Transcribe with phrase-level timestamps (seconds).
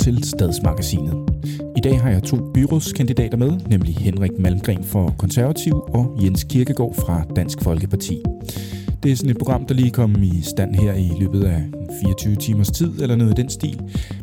[0.00, 1.14] Til Stadsmagasinet.
[1.76, 6.94] I dag har jeg to byrådskandidater med, nemlig Henrik Malmgren for Konservativ og Jens Kirkegaard
[6.94, 8.22] fra Dansk Folkeparti.
[9.02, 11.62] Det er sådan et program, der lige kom i stand her i løbet af
[12.02, 13.80] 24 timers tid, eller noget i den stil.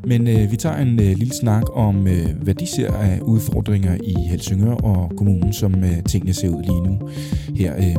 [0.07, 3.97] Men øh, vi tager en øh, lille snak om, øh, hvad de ser af udfordringer
[4.03, 7.09] i Helsingør og kommunen, som øh, tingene ser ud lige nu.
[7.55, 7.95] Her øh,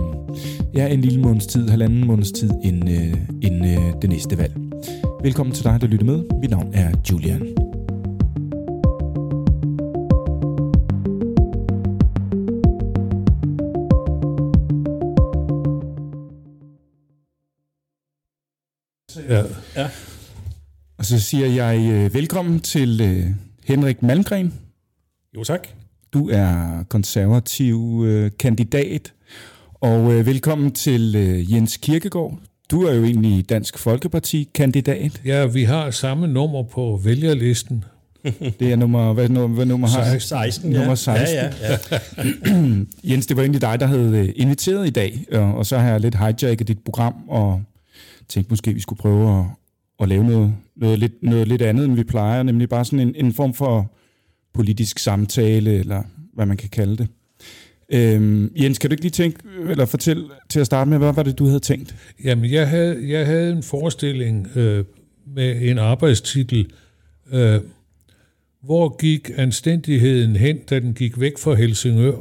[0.75, 4.57] ja, en lille måneds tid, halvanden måneds tid inden, øh, inden øh, det næste valg.
[5.23, 6.25] Velkommen til dig, der lytter med.
[6.41, 7.68] Mit navn er Julian.
[20.99, 23.27] Og så siger jeg øh, velkommen til øh,
[23.65, 24.55] Henrik Malmgren.
[25.37, 25.69] Jo tak.
[26.13, 29.13] Du er konservativ øh, kandidat.
[29.75, 32.39] Og øh, velkommen til øh, Jens Kirkegaard.
[32.71, 35.21] Du er jo egentlig Dansk Folkeparti-kandidat.
[35.25, 37.85] Ja, vi har samme nummer på vælgerlisten.
[38.61, 40.79] Det er nummer, hvad, nummer, hvad nummer har 16, ja.
[40.79, 41.37] Nummer 16.
[41.37, 41.99] Ja, ja, ja.
[43.11, 45.91] Jens, det var egentlig dig, der havde øh, inviteret i dag, og, og så har
[45.91, 47.63] jeg lidt hijacket dit program, og
[48.29, 49.45] tænkte måske, vi skulle prøve at,
[50.01, 53.15] at lave noget, noget, lidt, noget lidt andet, end vi plejer, nemlig bare sådan en,
[53.17, 53.93] en form for
[54.55, 56.03] politisk samtale, eller
[56.35, 57.09] hvad man kan kalde det.
[57.93, 59.39] Øhm, Jens, kan du ikke lige tænke,
[59.71, 61.95] eller fortælle til at starte med, hvad var det, du havde tænkt?
[62.25, 64.85] Jamen, jeg havde, jeg havde en forestilling øh,
[65.27, 66.71] med en arbejdstitel,
[67.33, 67.61] øh,
[68.63, 72.21] hvor gik anstændigheden hen, da den gik væk fra Helsingør?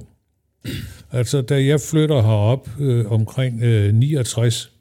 [1.11, 4.72] Altså, da jeg flytter herop øh, omkring øh, 69,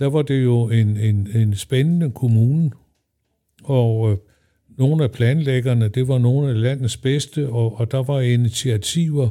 [0.00, 2.70] der var det jo en, en, en spændende kommune,
[3.62, 4.16] og øh,
[4.78, 9.28] nogle af planlæggerne, det var nogle af landets bedste, og, og der var initiativer,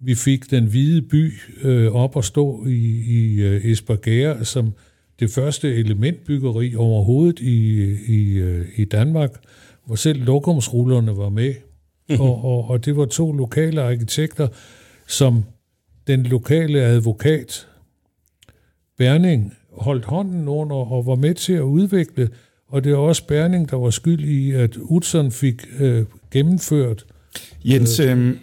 [0.00, 4.74] vi fik den hvide by øh, op at stå i, i øh, Esbergære som
[5.20, 9.30] det første elementbyggeri overhovedet i, i, øh, i Danmark,
[9.86, 11.54] hvor selv lokumsrullerne var med.
[12.08, 12.24] Mm-hmm.
[12.24, 14.48] Og, og, og det var to lokale arkitekter,
[15.06, 15.44] som
[16.06, 17.68] den lokale advokat,
[18.98, 22.28] Berning, holdt hånden under og var med til at udvikle,
[22.68, 27.04] og det er også Berning, der var skyld i, at Utzon fik øh, gennemført.
[27.64, 28.36] Jens, øh, øh,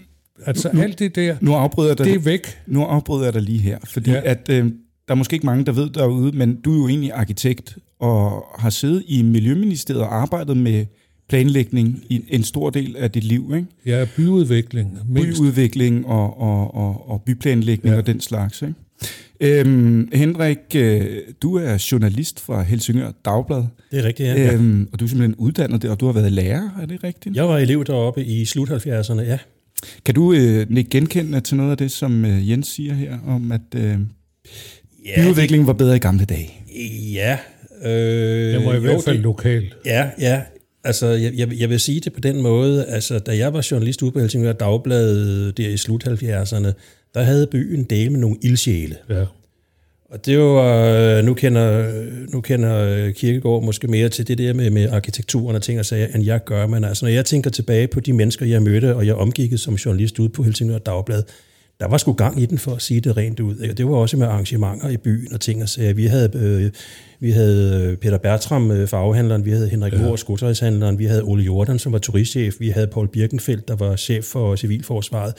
[0.46, 2.48] altså nu, alt det der, nu afbryder det er væk.
[2.68, 4.22] Nu afbryder jeg dig lige her, fordi ja.
[4.24, 4.66] at, øh,
[5.08, 8.46] der er måske ikke mange, der ved derude, men du er jo egentlig arkitekt og
[8.60, 10.86] har siddet i Miljøministeriet og arbejdet med
[11.30, 13.68] planlægning i en stor del af dit liv, ikke?
[13.86, 14.98] Ja, byudvikling.
[15.10, 15.42] Mindst.
[15.42, 18.00] Byudvikling og, og, og, og byplanlægning ja.
[18.00, 18.74] og den slags, ikke?
[19.40, 21.06] Øhm, Henrik, øh,
[21.42, 23.64] du er journalist fra Helsingør Dagblad.
[23.92, 24.54] Det er rigtigt, ja.
[24.54, 27.36] Øhm, og du er simpelthen uddannet der, og du har været lærer, er det rigtigt?
[27.36, 29.38] Jeg var elev deroppe i slut 70'erne, ja.
[30.06, 33.52] Kan du øh, ikke genkende til noget af det, som øh, Jens siger her, om
[33.52, 33.98] at øh,
[35.06, 36.54] ja, byudviklingen var bedre i gamle dage?
[37.14, 37.38] Ja.
[37.84, 39.74] Øh, det var i hvert fald lokal.
[39.86, 40.42] Ja, ja.
[40.84, 44.02] Altså, jeg, jeg, jeg vil sige det på den måde, altså, da jeg var journalist
[44.02, 46.72] ude på Helsingør Dagblad der i slut 70'erne,
[47.14, 48.96] der havde byen del med nogle ildsjæle.
[49.10, 49.26] Ja.
[50.12, 51.94] Og det var, nu kender,
[52.34, 56.08] nu kender Kirkegaard måske mere til det der med, med arkitekturen og ting og sager,
[56.08, 59.06] end jeg gør, men altså når jeg tænker tilbage på de mennesker, jeg mødte, og
[59.06, 61.24] jeg omgik som journalist ude på Helsingør Dagblad,
[61.80, 63.56] der var sgu gang i den for at sige det rent ud.
[63.56, 65.94] Det var også med arrangementer i byen og ting og sager.
[65.94, 66.72] Vi havde, øh,
[67.20, 69.98] vi havde Peter Bertram, øh, farvehandleren, vi havde Henrik ja.
[70.98, 74.56] vi havde Ole Jordan, som var turistchef, vi havde Paul Birkenfeldt, der var chef for
[74.56, 75.34] civilforsvaret.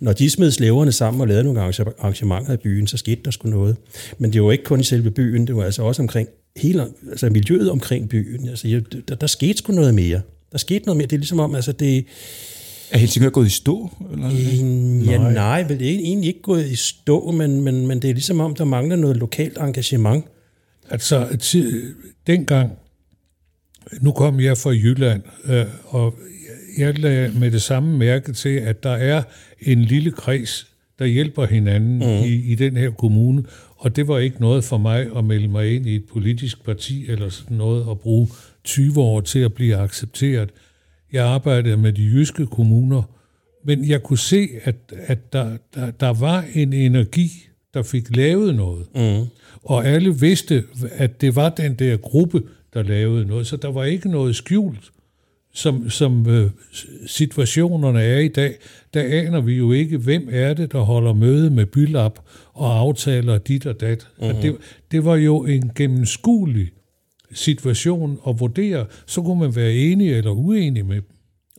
[0.00, 3.48] Når de smed slæverne sammen og lavede nogle arrangementer i byen, så skete der sgu
[3.48, 3.76] noget.
[4.18, 7.30] Men det var ikke kun i selve byen, det var altså også omkring hele, altså
[7.30, 8.48] miljøet omkring byen.
[8.48, 10.20] Altså, der, der skete sgu noget mere.
[10.52, 11.06] Der skete noget mere.
[11.06, 12.04] Det er ligesom om, altså det...
[12.90, 13.90] Er Helsingør gået i stå?
[14.12, 14.30] Eller?
[15.10, 18.10] Ja, nej, nej vel, det er egentlig ikke gået i stå, men, men, men det
[18.10, 20.24] er ligesom om, der mangler noget lokalt engagement.
[20.90, 21.38] Altså,
[22.26, 22.72] dengang,
[24.00, 26.14] nu kom jeg fra Jylland, øh, og
[26.78, 29.22] jeg lagde med det samme mærke til, at der er
[29.60, 30.66] en lille kreds,
[30.98, 32.24] der hjælper hinanden mm.
[32.24, 33.44] i, i den her kommune,
[33.76, 37.10] og det var ikke noget for mig at melde mig ind i et politisk parti
[37.10, 38.28] eller sådan noget og bruge
[38.64, 40.50] 20 år til at blive accepteret.
[41.12, 43.02] Jeg arbejdede med de jyske kommuner,
[43.64, 47.30] men jeg kunne se, at, at der, der, der var en energi,
[47.74, 48.86] der fik lavet noget.
[48.94, 49.26] Mm.
[49.62, 52.42] Og alle vidste, at det var den der gruppe,
[52.74, 54.92] der lavede noget, så der var ikke noget skjult
[55.56, 56.50] som, som øh,
[57.06, 58.54] situationerne er i dag,
[58.94, 62.18] der aner vi jo ikke, hvem er det, der holder møde med Bylap
[62.52, 64.08] og aftaler dit og dat.
[64.20, 64.36] Mm-hmm.
[64.36, 64.56] det,
[64.90, 66.68] det var jo en gennemskuelig
[67.32, 68.86] situation at vurdere.
[69.06, 71.04] Så kunne man være enig eller uenig med dem.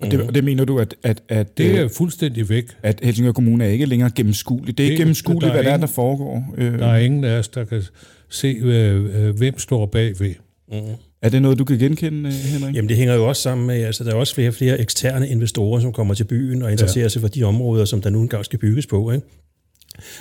[0.02, 0.96] Og det, og det mener du, at...
[1.04, 2.66] at, at det er øh, fuldstændig væk.
[2.84, 4.78] At Helsingør Kommune er ikke længere gennemskuelig.
[4.78, 6.56] Det er ikke gennemskueligt, hvad der er, der foregår.
[6.58, 6.80] Øh.
[6.80, 7.84] Der er ingen af os, der kan
[8.30, 10.36] se, øh, hvem står bagved.
[10.72, 10.78] Mm.
[11.22, 12.76] Er det noget, du kan genkende, Henrik?
[12.76, 15.30] Jamen det hænger jo også sammen med, altså der er også flere og flere eksterne
[15.30, 17.10] investorer, som kommer til byen og interesserer ja.
[17.10, 19.12] sig for de områder, som der nu engang skal bygges på.
[19.12, 19.26] Ikke?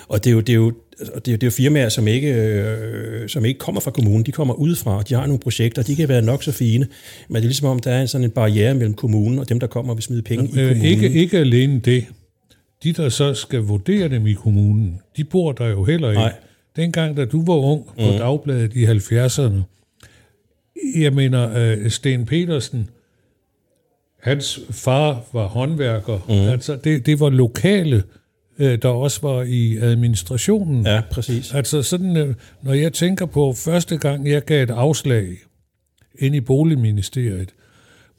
[0.09, 2.35] Og det er jo, det er jo, det er, det er jo firmaer, som ikke,
[2.35, 5.97] øh, som ikke kommer fra kommunen, de kommer udefra, og de har nogle projekter, de
[5.97, 6.87] kan være nok så fine,
[7.29, 9.61] men det er ligesom om, der er en sådan en barriere mellem kommunen og dem,
[9.61, 10.85] der kommer og vil smide penge øh, i kommunen.
[10.85, 12.05] Ikke, ikke alene det.
[12.83, 16.21] De, der så skal vurdere dem i kommunen, de bor der jo heller ikke.
[16.21, 16.33] Nej.
[16.77, 18.19] Dengang, da du var ung på mm.
[18.19, 19.63] Dagbladet i 70'erne,
[20.97, 22.89] jeg mener, uh, Sten Petersen,
[24.21, 26.19] hans far var håndværker.
[26.29, 26.53] Mm.
[26.53, 28.03] Altså, det, det var lokale
[28.59, 30.87] øh, der også var i administrationen.
[30.87, 31.55] Ja, præcis.
[31.55, 35.29] Altså sådan, øh, når jeg tænker på første gang, jeg gav et afslag
[36.19, 37.55] ind i Boligministeriet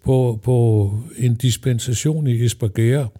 [0.03, 3.13] på, på en dispensation i Esbjerg,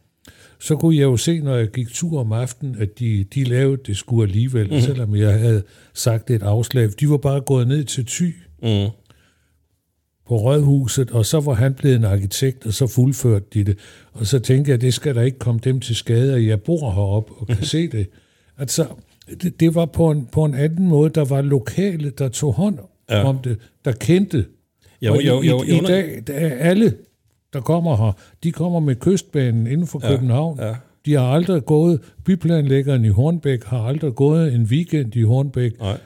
[0.60, 3.81] så kunne jeg jo se, når jeg gik tur om aftenen, at de, de lavede
[3.88, 4.81] det skulle alligevel, mm.
[4.81, 5.63] selvom jeg havde
[5.94, 6.90] sagt et afslag.
[7.00, 8.31] De var bare gået ned til Ty.
[8.63, 8.90] Mm
[10.28, 13.78] på Rådhuset, og så var han blevet en arkitekt, og så fuldførte de det.
[14.14, 16.92] Og så tænkte jeg, det skal der ikke komme dem til skade, at jeg bor
[16.92, 18.10] heroppe og kan se det.
[18.58, 18.86] Altså,
[19.42, 22.78] det, det var på en, på en anden måde, der var lokale, der tog hånd
[23.10, 23.24] ja.
[23.24, 24.46] om det, der kendte.
[25.02, 26.94] Jo, og jo, jo, i, i, i dag, der er alle,
[27.54, 28.12] der kommer her,
[28.44, 30.60] de kommer med kystbanen inden for ja, København.
[30.60, 30.76] Ja.
[31.06, 35.80] De har aldrig gået, byplanlæggeren i Hornbæk har aldrig gået en weekend i Hornbæk.
[35.80, 35.98] Nej.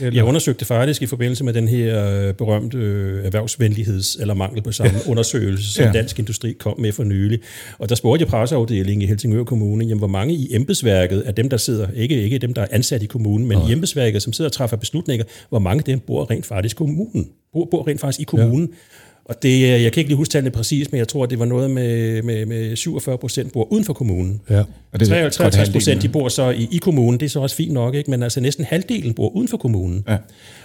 [0.00, 0.12] Eller?
[0.14, 4.72] Jeg undersøgte faktisk i forbindelse med den her øh, berømte øh, erhvervsvenligheds- eller mangel på
[4.72, 5.92] samme undersøgelse, som ja.
[5.92, 7.40] Dansk Industri kom med for nylig.
[7.78, 11.48] Og der spurgte jeg presseafdelingen i Helsingør Kommune, jamen, hvor mange i embedsværket af dem,
[11.48, 13.68] der sidder, ikke, ikke dem, der er ansat i kommunen, men ja.
[13.68, 16.78] i embedsværket, som sidder og træffer beslutninger, hvor mange af dem bor rent faktisk i
[16.78, 18.68] kommunen, bor, bor rent faktisk i kommunen.
[18.70, 18.76] Ja.
[19.28, 21.70] Og det, jeg kan ikke lige huske tallene præcis, men jeg tror, det var noget
[21.70, 24.40] med, med, med 47 procent bor uden for kommunen.
[24.50, 24.62] Ja.
[24.92, 27.72] Og det 53 procent de bor så i, i kommunen, det er så også fint
[27.72, 28.10] nok, ikke?
[28.10, 30.04] men altså næsten halvdelen bor uden for kommunen.
[30.08, 30.16] Ja.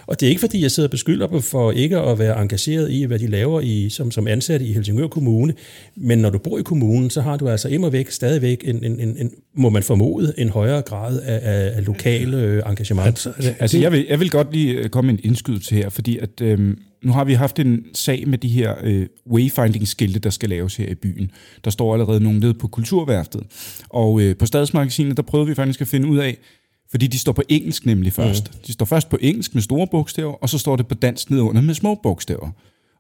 [0.08, 2.92] Og det er ikke fordi, jeg sidder og beskylder dem for ikke at være engageret
[2.92, 5.54] i, hvad de laver i, som, som ansatte i Helsingør Kommune,
[5.96, 9.00] men når du bor i kommunen, så har du altså immer væk stadigvæk en, en,
[9.00, 11.40] en, en må man formode, en højere grad af,
[11.76, 13.08] af, lokale øh, engagement.
[13.08, 16.42] Altså, altså jeg, vil, jeg vil godt lige øh, komme en indskydelse her, fordi at...
[16.42, 20.76] Øh, nu har vi haft en sag med de her øh, wayfinding-skilte, der skal laves
[20.76, 21.32] her i byen.
[21.64, 23.44] Der står allerede nogle nede på Kulturværftet.
[23.90, 26.38] Og øh, på Stadsmagasinet, der prøvede vi faktisk at finde ud af,
[26.92, 28.54] fordi de står på engelsk nemlig først.
[28.54, 28.60] Mm.
[28.68, 31.62] De står først på engelsk med store bogstaver, og så står det på dansk nedunder
[31.62, 32.52] med små bogstaver.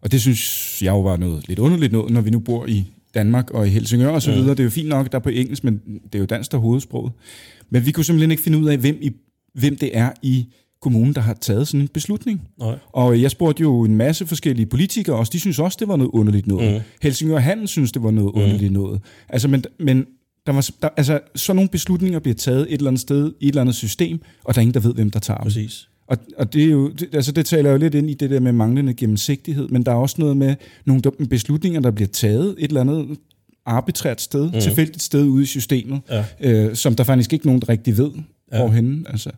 [0.02, 2.86] Og det synes jeg jo var noget lidt underligt noget, når vi nu bor i
[3.14, 4.50] Danmark og i Helsingør og så videre.
[4.50, 4.56] Mm.
[4.56, 6.58] Det er jo fint nok, der er på engelsk, men det er jo dansk, der
[6.58, 7.12] er hovedsproget.
[7.70, 9.12] Men vi kunne simpelthen ikke finde ud af, hvem, i,
[9.54, 10.48] hvem det er i
[10.84, 12.42] kommunen, der har taget sådan en beslutning.
[12.60, 12.76] Nej.
[12.92, 16.12] Og jeg spurgte jo en masse forskellige politikere også, de synes også, det var noget
[16.12, 16.74] underligt noget.
[16.74, 16.80] Mm.
[17.02, 18.42] Helsingør Handel synes, det var noget mm.
[18.42, 19.02] underligt noget.
[19.30, 20.06] Altså, men, men
[20.48, 23.50] der var, der, altså, sådan nogle beslutninger bliver taget et eller andet sted, i et
[23.50, 25.44] eller andet system, og der er ingen, der ved, hvem der tager dem.
[25.44, 25.88] Præcis.
[26.08, 28.40] Og, og det, er jo, det, altså det taler jo lidt ind i det der
[28.40, 30.56] med manglende gennemsigtighed, men der er også noget med
[30.86, 33.18] nogle beslutninger, der bliver taget et eller andet
[33.66, 34.60] arbitrært sted, mm.
[34.60, 36.26] tilfældigt sted ude i systemet, ja.
[36.40, 38.12] øh, som der faktisk ikke nogen, der rigtig ved,
[38.54, 38.60] ja.
[38.60, 39.04] hvorhenne.
[39.10, 39.32] Altså.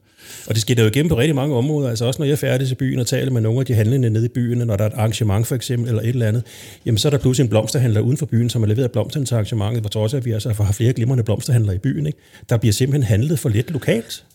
[0.47, 1.89] Og det sker jo igennem på rigtig mange områder.
[1.89, 4.09] Altså også når jeg er færdig til byen og taler med nogle af de handlende
[4.09, 6.43] nede i byen, når der er et arrangement for eksempel, eller et eller andet,
[6.85, 9.35] jamen så er der pludselig en blomsterhandler uden for byen, som har leveret blomsterne til
[9.35, 12.05] arrangementet, på trods af, at vi altså har flere glimrende blomsterhandlere i byen.
[12.05, 12.19] Ikke?
[12.49, 14.25] Der bliver simpelthen handlet for lidt lokalt.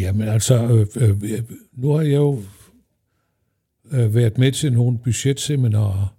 [0.00, 1.42] Jamen altså, øh, øh,
[1.76, 2.42] nu har jeg jo
[3.92, 6.14] øh, været med til nogle budgetseminarer,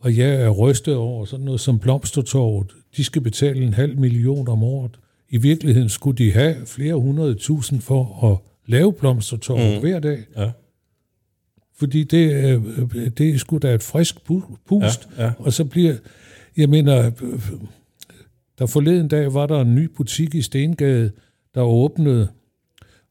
[0.00, 2.66] og jeg er rystet over sådan noget som Blomstertorvet.
[2.96, 4.98] De skal betale en halv million om året.
[5.34, 9.80] I virkeligheden skulle de have flere hundrede tusind for at lave blomstertorvet mm.
[9.80, 10.18] hver dag.
[10.36, 10.50] Ja.
[11.76, 12.62] Fordi det,
[13.18, 15.08] det er sgu da et frisk pust.
[15.18, 15.32] Ja, ja.
[15.38, 15.94] Og så bliver,
[16.56, 17.10] jeg mener,
[18.58, 21.10] der forleden dag var der en ny butik i Stengade,
[21.54, 22.28] der åbnede,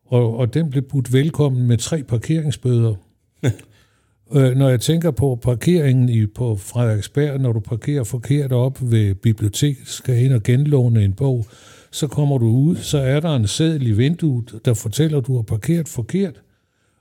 [0.06, 2.96] og, og den blev budt velkommen med tre parkeringsbøder.
[4.36, 9.15] øh, når jeg tænker på parkeringen i, på Frederiksberg, når du parkerer forkert op ved
[9.15, 11.46] biblioteket, skal ind og genlåne en bog,
[11.93, 15.35] så kommer du ud, så er der en seddel i vinduet, der fortæller, at du
[15.35, 16.41] har parkeret forkert,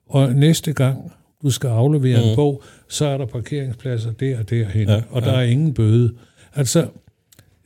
[0.06, 2.28] og næste gang du skal aflevere mm.
[2.28, 5.38] en bog, så er der parkeringspladser der og derhen, ja, og der ja.
[5.38, 6.12] er ingen bøde.
[6.54, 6.86] Altså,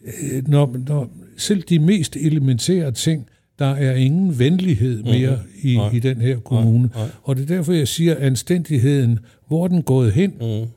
[0.05, 3.27] øh, når, når selv de mest elementære ting,
[3.59, 5.69] der er ingen venlighed mere mm.
[5.69, 6.91] i, i den her kommune.
[6.95, 7.09] Nej, nej.
[7.23, 9.19] Og det er derfor, jeg siger, anstændigheden,
[9.49, 10.31] hvor den gået hen?
[10.31, 10.69] Mm.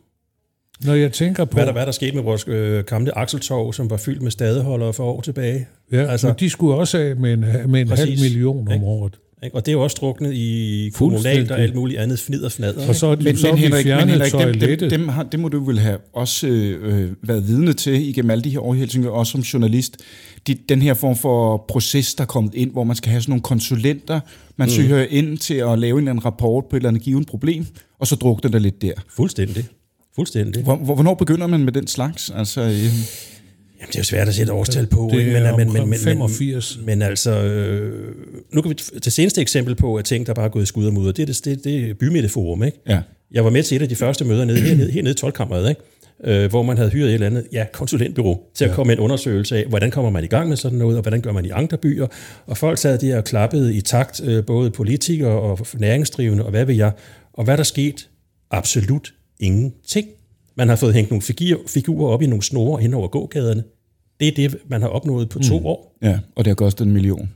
[0.85, 1.53] Når jeg tænker på...
[1.53, 4.93] Hvad der, hvad der skete med vores øh, gamle Akseltorv, som var fyldt med stadeholdere
[4.93, 5.67] for år tilbage.
[5.91, 8.73] Ja, altså, men de skulle også af med en, med en præcis, halv million om
[8.73, 8.85] ikke?
[8.85, 9.19] året.
[9.43, 9.55] Ikke?
[9.55, 12.87] Og det er jo også druknet i kommunalt og alt muligt andet fnid og fnader.
[12.87, 15.39] Og så er de, men, så men, Henrik, men Henrik dem, dem, dem, har, det
[15.39, 18.77] må du vel have også øh, været vidne til igennem alle de her år i
[18.77, 19.97] Helsingør, også som journalist.
[20.47, 23.31] De, den her form for proces, der er kommet ind, hvor man skal have sådan
[23.31, 24.19] nogle konsulenter,
[24.57, 24.71] man mm.
[24.71, 27.65] søger ind til at lave en eller anden rapport på et eller andet givet problem,
[27.99, 28.93] og så drukner det lidt der.
[29.15, 29.65] Fuldstændig.
[30.15, 30.63] Fuldstændig.
[30.63, 32.31] Hvor, hvornår begynder man med den slags?
[32.35, 32.85] Altså, øh...
[33.79, 35.09] Jamen, det er jo svært at sætte årstal på.
[35.13, 36.77] Det er men, men, men, 85.
[36.77, 38.15] Men, men altså, øh,
[38.53, 40.93] nu kan vi til seneste eksempel på, at ting, der bare er gået skud og
[40.93, 42.79] mudder, det er det, det, det er Bymidteforum, ikke?
[42.87, 43.01] Ja.
[43.31, 45.33] Jeg var med til et af de første møder nede, hernede, hernede i 12
[45.69, 45.81] ikke?
[46.23, 48.75] Øh, hvor man havde hyret et eller andet ja, konsulentbyrå til at ja.
[48.75, 51.21] komme med en undersøgelse af, hvordan kommer man i gang med sådan noget, og hvordan
[51.21, 52.07] gør man i andre byer.
[52.45, 56.65] Og folk sad der og klappede i takt, øh, både politikere og næringsdrivende, og hvad
[56.65, 56.91] ved jeg.
[57.33, 58.09] Og hvad der sket?
[58.51, 60.07] Absolut ingenting.
[60.59, 61.23] Man har fået hængt nogle
[61.67, 63.63] figurer op i nogle snore hen over gågaderne.
[64.19, 65.65] Det er det, man har opnået på to mm.
[65.65, 65.97] år.
[66.01, 67.29] Ja, og det har kostet en million.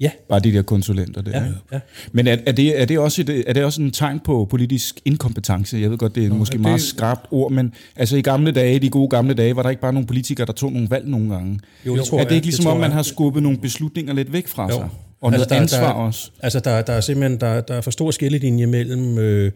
[0.00, 0.10] Ja.
[0.28, 1.42] Bare de der konsulenter der.
[1.42, 1.80] Ja, ja.
[2.12, 5.00] Men er, er, det, er, det også et, er det også en tegn på politisk
[5.04, 5.78] inkompetence?
[5.78, 6.60] Jeg ved godt, det er Nå, måske det...
[6.60, 9.82] meget skarpt ord, men altså i gamle dage, de gode gamle dage, var der ikke
[9.82, 11.60] bare nogle politikere, der tog nogle valg nogle gange?
[11.86, 14.46] Jo, det tror er det ikke ligesom, om man har skubbet nogle beslutninger lidt væk
[14.46, 14.70] fra jo.
[14.70, 14.88] sig?
[15.20, 16.30] Og altså, noget der, ansvar der, også?
[16.40, 19.52] Altså, der, der er simpelthen der, der er for stor skillelinje mellem øh,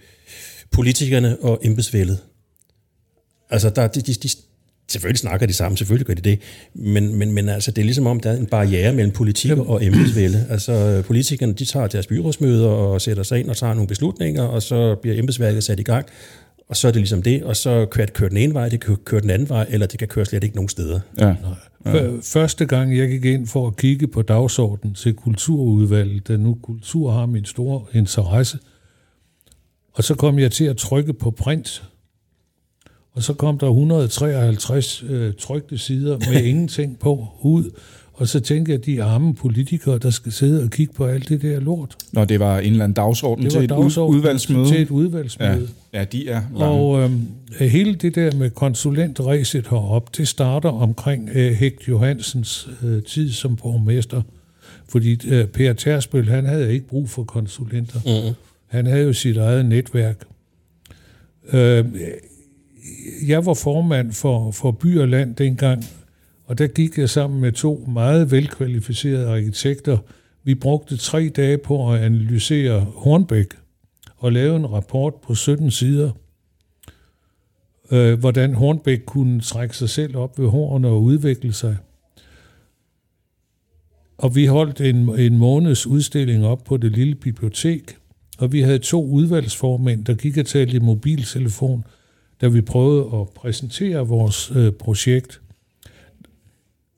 [0.71, 2.19] politikerne og embedsvældet.
[3.51, 4.29] Altså, der, de, de, de,
[4.89, 6.41] selvfølgelig snakker de sammen, selvfølgelig gør de det,
[6.75, 9.85] men, men, men altså, det er ligesom om, der er en barriere mellem politik og
[9.85, 10.47] embedsvælde.
[10.51, 14.63] Altså, politikerne, de tager deres byrådsmøder og sætter sig ind og tager nogle beslutninger, og
[14.63, 16.07] så bliver embedsværket sat i gang,
[16.69, 18.81] og så er det ligesom det, og så kan det køre den ene vej, det
[18.81, 21.01] kan køre den anden vej, eller det kan køre slet ikke nogen steder.
[21.19, 21.35] Ja.
[21.87, 22.09] Ja.
[22.23, 27.11] Første gang jeg gik ind for at kigge på dagsordenen til kulturudvalget, da nu kultur
[27.13, 28.59] har min store interesse,
[29.93, 31.83] og så kom jeg til at trykke på print,
[33.21, 37.71] og så kom der 153 øh, trygte sider med ingenting på ud.
[38.13, 41.43] Og så tænkte jeg, de arme politikere, der skal sidde og kigge på alt det
[41.43, 41.97] der lort.
[42.13, 44.69] Når det var en eller anden dagsorden det til et dagsorden udvalgsmøde.
[44.69, 45.69] Til et udvalgsmøde.
[45.93, 46.65] Ja, ja de er lange.
[46.65, 47.29] Og øhm,
[47.61, 53.57] hele det der med konsulentræset herop, det starter omkring øh, Hægt Johansens øh, tid som
[53.57, 54.23] borgmester.
[54.89, 58.01] Fordi øh, Per Tersbøl, han havde ikke brug for konsulenter.
[58.29, 58.35] Mm.
[58.67, 60.25] Han havde jo sit eget netværk.
[61.53, 61.85] Øh,
[63.27, 65.85] jeg var formand for, for By og Land dengang,
[66.45, 69.99] og der gik jeg sammen med to meget velkvalificerede arkitekter.
[70.45, 73.47] Vi brugte tre dage på at analysere Hornbæk
[74.17, 76.11] og lave en rapport på 17 sider,
[77.91, 81.77] øh, hvordan Hornbæk kunne trække sig selv op ved hårene og udvikle sig.
[84.19, 87.97] Og vi holdt en, en måneds udstilling op på det lille bibliotek,
[88.39, 91.85] og vi havde to udvalgsformænd, der gik og talte i mobiltelefon–
[92.41, 95.41] da vi prøvede at præsentere vores øh, projekt.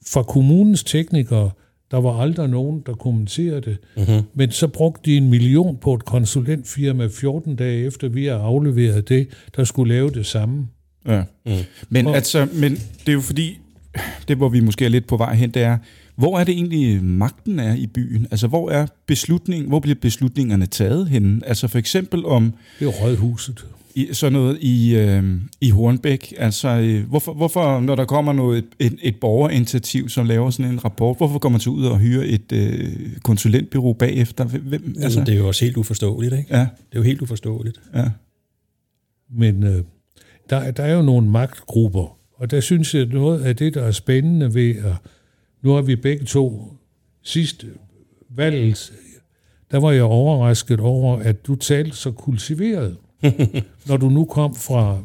[0.06, 1.50] For kommunens teknikere,
[1.90, 3.76] der var aldrig nogen, der kommenterede det.
[3.96, 4.22] Mm-hmm.
[4.34, 9.08] Men så brugte de en million på et konsulentfirma 14 dage efter, vi har afleveret
[9.08, 10.68] det, der skulle lave det samme.
[11.06, 11.22] Ja.
[11.46, 11.52] Mm.
[11.88, 13.58] Men, og, altså, men det er jo fordi,
[14.28, 15.78] det hvor vi måske er lidt på vej hen, det er,
[16.16, 18.26] hvor er det egentlig magten er i byen?
[18.30, 21.40] Altså, hvor er beslutning, hvor bliver beslutningerne taget henne?
[21.46, 22.54] Altså for eksempel om...
[22.78, 25.24] Det er rådhuset i, sådan noget i, øh,
[25.60, 26.34] i Hornbæk?
[26.38, 30.84] Altså, øh, hvorfor, hvorfor, når der kommer noget, et, et borgerinitiativ, som laver sådan en
[30.84, 32.88] rapport, hvorfor går man så ud og hyrer et øh,
[33.22, 34.44] konsulentbyrå bagefter?
[34.44, 35.20] Hvem, altså?
[35.20, 36.56] det er jo også helt uforståeligt, ikke?
[36.56, 36.60] Ja.
[36.60, 37.80] Det er jo helt uforståeligt.
[37.94, 38.10] Ja.
[39.30, 39.84] Men øh,
[40.50, 43.90] der, der er jo nogle magtgrupper, og der synes jeg, noget af det, der er
[43.90, 44.94] spændende ved, at
[45.62, 46.72] nu har vi begge to
[47.22, 47.64] sidst
[48.30, 48.92] valget,
[49.70, 52.96] der var jeg overrasket over, at du talte så kultiveret.
[53.88, 54.98] når du nu kom fra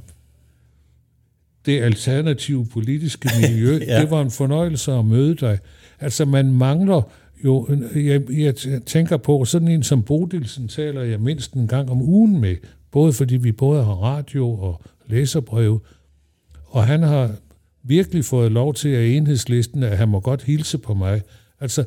[1.66, 4.02] det alternative politiske miljø, ja.
[4.02, 5.60] det var en fornøjelse at møde dig.
[6.00, 7.02] Altså, man mangler
[7.44, 8.56] jo, jeg, jeg
[8.86, 12.56] tænker på, sådan en som Bodilsen taler jeg mindst en gang om ugen med,
[12.92, 15.82] både fordi vi både har radio og læserbrev,
[16.66, 17.32] og han har
[17.84, 21.22] virkelig fået lov til at enhedslisten, at han må godt hilse på mig.
[21.60, 21.84] Altså,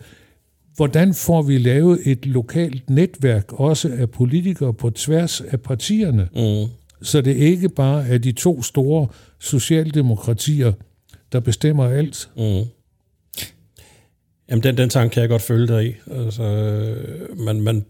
[0.81, 6.71] hvordan får vi lavet et lokalt netværk, også af politikere på tværs af partierne, mm.
[7.03, 9.09] så det ikke bare er de to store
[9.39, 10.73] socialdemokratier,
[11.33, 12.29] der bestemmer alt.
[12.37, 12.43] Mm.
[14.51, 15.93] Jamen, den, den tanke kan jeg godt følge dig i.
[16.11, 16.43] Altså,
[17.37, 17.85] man, man,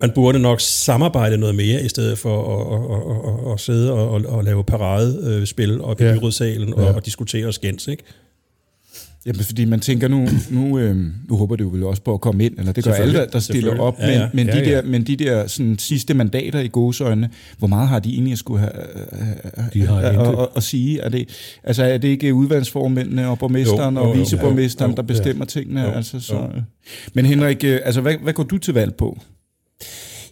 [0.00, 4.10] man burde nok samarbejde noget mere, i stedet for at, at, at, at sidde og,
[4.10, 6.14] og, og lave paradespil op ja.
[6.14, 6.92] i byrådssalen og, ja.
[6.92, 8.02] og diskutere skænds, ikke?
[9.26, 10.96] Jamen, fordi man tænker nu, nu, øh,
[11.28, 13.38] nu håber det jo vel også på at komme ind, eller det gør alle, der
[13.38, 14.20] stiller op, ja, ja.
[14.20, 17.88] men, men, ja, de der, men de der sådan, sidste mandater i gåsøjne, hvor meget
[17.88, 18.72] har de egentlig skulle have,
[19.74, 21.00] de har at, at, at sige?
[21.00, 21.28] Er det,
[21.64, 25.60] altså, er det ikke udvalgsformændene og borgmesteren jo, og viceborgmesteren, der bestemmer ja.
[25.60, 25.82] tingene?
[25.82, 26.62] Jo, altså, så, jo.
[27.14, 29.18] Men Henrik, øh, altså, hvad, hvad går du til valg på?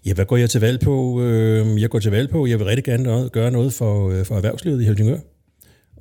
[0.06, 1.22] Ja, hvad går jeg til valg på?
[1.22, 4.36] Øh, jeg går til valg på, jeg vil rigtig gerne gøre noget for, øh, for
[4.36, 5.18] erhvervslivet i Helsingør.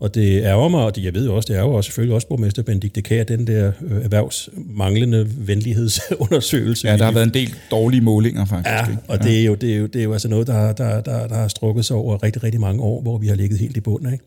[0.03, 2.27] Og det ærger mig, og det, jeg ved jo også, det ærger også selvfølgelig også
[2.27, 6.87] borgmester Benedikte Kær, den der øh, erhvervsmanglende venlighedsundersøgelse.
[6.87, 8.69] Ja, der har været en del dårlige målinger faktisk.
[8.69, 9.01] Ja, ikke?
[9.07, 11.27] og det er, jo, det, er jo, det er jo altså noget, der, der, der,
[11.27, 13.79] der har strukket sig over rigtig, rigtig mange år, hvor vi har ligget helt i
[13.79, 14.13] bunden.
[14.13, 14.25] Ikke?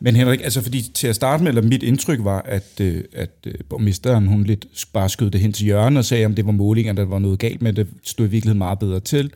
[0.00, 3.30] Men Henrik, altså fordi til at starte med, eller mit indtryk var, at, øh, at
[3.46, 6.52] øh, borgmesteren, hun lidt bare skød det hen til hjørnet og sagde, om det var
[6.52, 9.30] målinger, der var noget galt med det, stod i virkeligheden meget bedre til.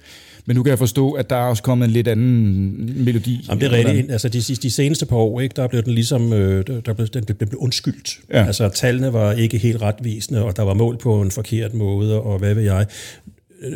[0.47, 3.47] Men nu kan jeg forstå, at der er også kommet en lidt anden melodi.
[3.49, 4.11] Jamen, det er rigtigt.
[4.11, 7.25] Altså, de, de seneste par år, ikke, der blev den ligesom øh, der blev, den
[7.25, 8.19] blev, blev undskyldt.
[8.31, 8.47] Ja.
[8.47, 12.39] Altså, tallene var ikke helt retvisende, og der var mål på en forkert måde, og
[12.39, 12.87] hvad ved jeg.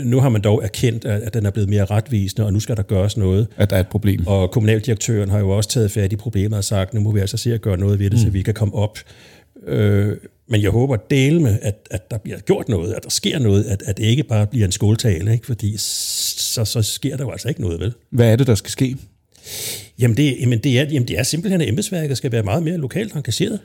[0.05, 2.83] Nu har man dog erkendt, at den er blevet mere retvisende, og nu skal der
[2.83, 3.47] gøres noget.
[3.57, 4.27] At der er et problem.
[4.27, 7.37] Og kommunaldirektøren har jo også taget fat i problemet og sagt, nu må vi altså
[7.37, 8.25] se at gøre noget ved det, mm.
[8.25, 8.99] så vi kan komme op.
[9.67, 10.17] Øh,
[10.49, 13.65] men jeg håber dele med, at, at der bliver gjort noget, at der sker noget,
[13.65, 15.47] at, at det ikke bare bliver en skoletale, ikke?
[15.47, 17.93] fordi så, så sker der jo altså ikke noget, vel?
[18.11, 18.97] Hvad er det, der skal ske?
[19.99, 22.77] Jamen det, jamen det, er, jamen det er simpelthen, at embedsværket skal være meget mere
[22.77, 23.61] lokalt engageret.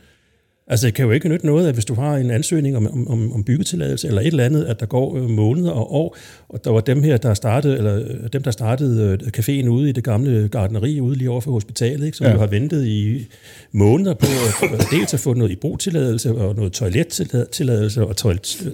[0.67, 3.33] Altså det kan jo ikke nytte noget, at hvis du har en ansøgning om, om,
[3.33, 6.17] om byggetilladelse eller et eller andet, at der går øh, måneder og år,
[6.49, 9.89] og der var dem her, der startede, eller øh, dem, der startede øh, caféen ude
[9.89, 12.33] i det gamle gardneri ude lige over for hospitalet, ikke, som ja.
[12.33, 13.27] jo har ventet i
[13.71, 14.25] måneder på
[14.73, 18.15] at dels at få noget i brugtilladelse og noget toilettilladelse og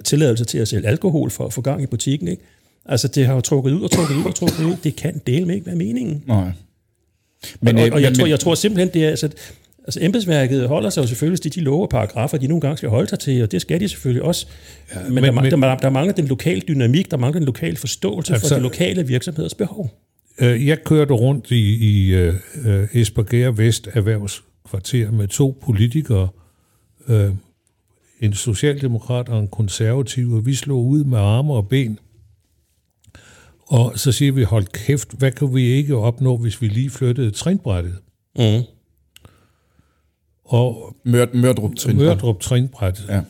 [0.04, 2.28] tilladelse til at sælge alkohol for at få gang i butikken.
[2.28, 2.42] Ikke?
[2.86, 4.76] Altså det har jo trukket ud og trukket ud og trukket ud.
[4.84, 6.22] Det kan dele med ikke være meningen.
[6.26, 6.50] Nej.
[7.60, 9.28] Men, og, og, og jeg, men, tror, jeg tror simpelthen, det er, altså,
[9.84, 12.88] Altså embedsværket holder sig jo selvfølgelig til de love og paragrafer, de nogle gange skal
[12.88, 14.46] holde sig til, og det skal de selvfølgelig også.
[14.94, 17.76] Ja, men, men, der, men der, der mangler den lokale dynamik, der mangler den lokale
[17.76, 19.90] forståelse altså, for de lokale virksomheders behov.
[20.40, 22.34] Øh, jeg kørte rundt i, i uh,
[22.92, 26.28] Esbergære Vest Erhvervskvarter med to politikere,
[27.08, 27.30] uh,
[28.20, 31.98] en socialdemokrat og en konservativ, og vi slog ud med arme og ben.
[33.66, 37.30] Og så siger vi, hold kæft, hvad kan vi ikke opnå, hvis vi lige flyttede
[37.30, 37.94] trinbrættet?
[38.38, 38.62] Mm.
[40.50, 42.06] Og Mør, Mørdrup Trinbræt.
[42.06, 43.04] Mørdrup Trinbræt.
[43.08, 43.22] Ja.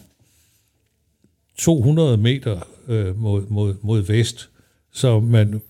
[1.59, 4.51] 200 meter øh, mod, mod, mod vest,
[4.93, 5.61] så man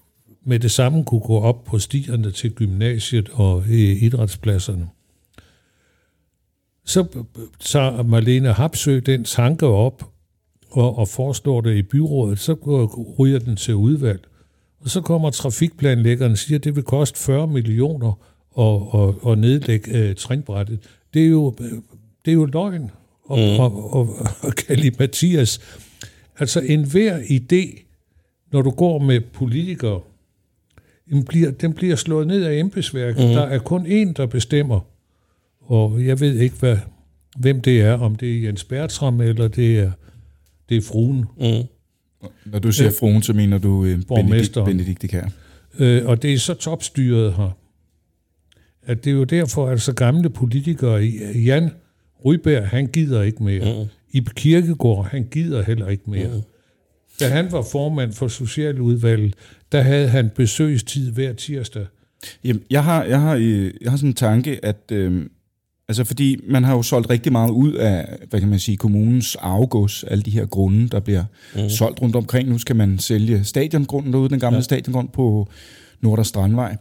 [0.45, 4.89] med det samme kunne gå op på stierne til gymnasiet og i idrætspladserne.
[6.85, 7.25] Så
[7.61, 10.05] tager Marlene Hapsø den tanke op
[10.71, 12.55] og, og foreslår det i byrådet, så
[13.19, 14.21] ryger den til udvalg.
[14.81, 18.13] Og så kommer trafikplanlæggeren og siger, at det vil koste 40 millioner
[18.59, 20.79] at, at, at nedlægge øh, trinbrættet
[21.15, 21.55] det er jo,
[22.25, 22.91] det er jo løgn.
[23.25, 23.61] Og, mm.
[23.61, 25.61] og, og, og Kali Mathias,
[26.39, 27.85] altså enhver idé,
[28.53, 30.01] når du går med politikere,
[31.11, 33.29] den bliver, den bliver slået ned af embedsværket.
[33.29, 33.33] Mm.
[33.33, 34.81] Der er kun én, der bestemmer.
[35.61, 36.77] Og jeg ved ikke, hvad,
[37.39, 39.93] hvem det er, om det er Jens Bertram, eller det er,
[40.69, 41.25] det er fruen.
[41.37, 41.67] Mm.
[42.45, 45.29] Når du siger fruen, så mener du øh, Benedikt, Benedikte Kær.
[45.79, 47.57] Øh, og det er så topstyret her
[48.87, 51.03] at det er jo derfor, at så gamle politikere,
[51.35, 51.71] Jan
[52.25, 53.83] Ryberg, han gider ikke mere.
[53.83, 53.89] Mm.
[54.13, 56.29] I Kirkegård, han gider heller ikke mere.
[56.29, 56.43] Mm.
[57.21, 59.35] Da han var formand for Socialudvalget,
[59.73, 61.87] der havde han besøgstid hver tirsdag.
[62.45, 65.27] Jamen, jeg har, jeg har, øh, jeg har sådan en tanke, at øh,
[65.89, 69.37] altså fordi man har jo solgt rigtig meget ud af, hvad kan man sige, kommunens
[69.41, 71.69] afgås, alle de her grunde, der bliver mm.
[71.69, 72.49] solgt rundt omkring.
[72.49, 74.63] Nu skal man sælge stadiongrunden derude, den gamle ja.
[74.63, 75.49] stadiongrund på
[76.03, 76.77] Nordre Strandvej.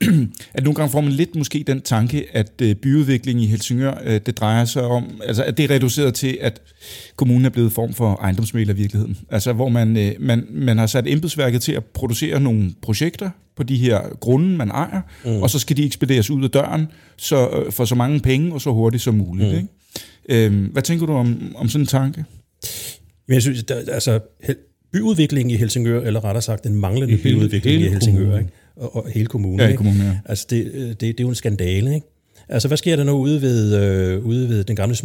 [0.54, 4.20] at nogle gange får man lidt måske den tanke, at øh, byudvikling i Helsingør, øh,
[4.26, 6.60] det drejer sig om, altså at det er reduceret til, at
[7.16, 9.16] kommunen er blevet form for ejendomsmæler i virkeligheden.
[9.30, 13.62] Altså hvor man, øh, man, man har sat embedsværket til at producere nogle projekter på
[13.62, 15.42] de her grunde, man ejer, mm.
[15.42, 18.72] og så skal de ekspederes ud af døren så, for så mange penge og så
[18.72, 19.48] hurtigt som muligt.
[19.48, 19.56] Mm.
[19.56, 20.46] Ikke?
[20.46, 22.24] Øhm, hvad tænker du om, om sådan en tanke?
[23.28, 24.20] Men jeg synes, der, altså,
[24.92, 28.50] byudvikling i Helsingør, eller rettere sagt den manglende byudvikling i Helsingør, ikke?
[28.76, 29.60] Og, og hele kommunen.
[29.60, 30.18] Ja, i kommunen, ja.
[30.26, 32.06] Altså, det, det, det er jo en skandale, ikke?
[32.48, 34.96] Altså, hvad sker der nu ude ved, øh, ude ved den gamle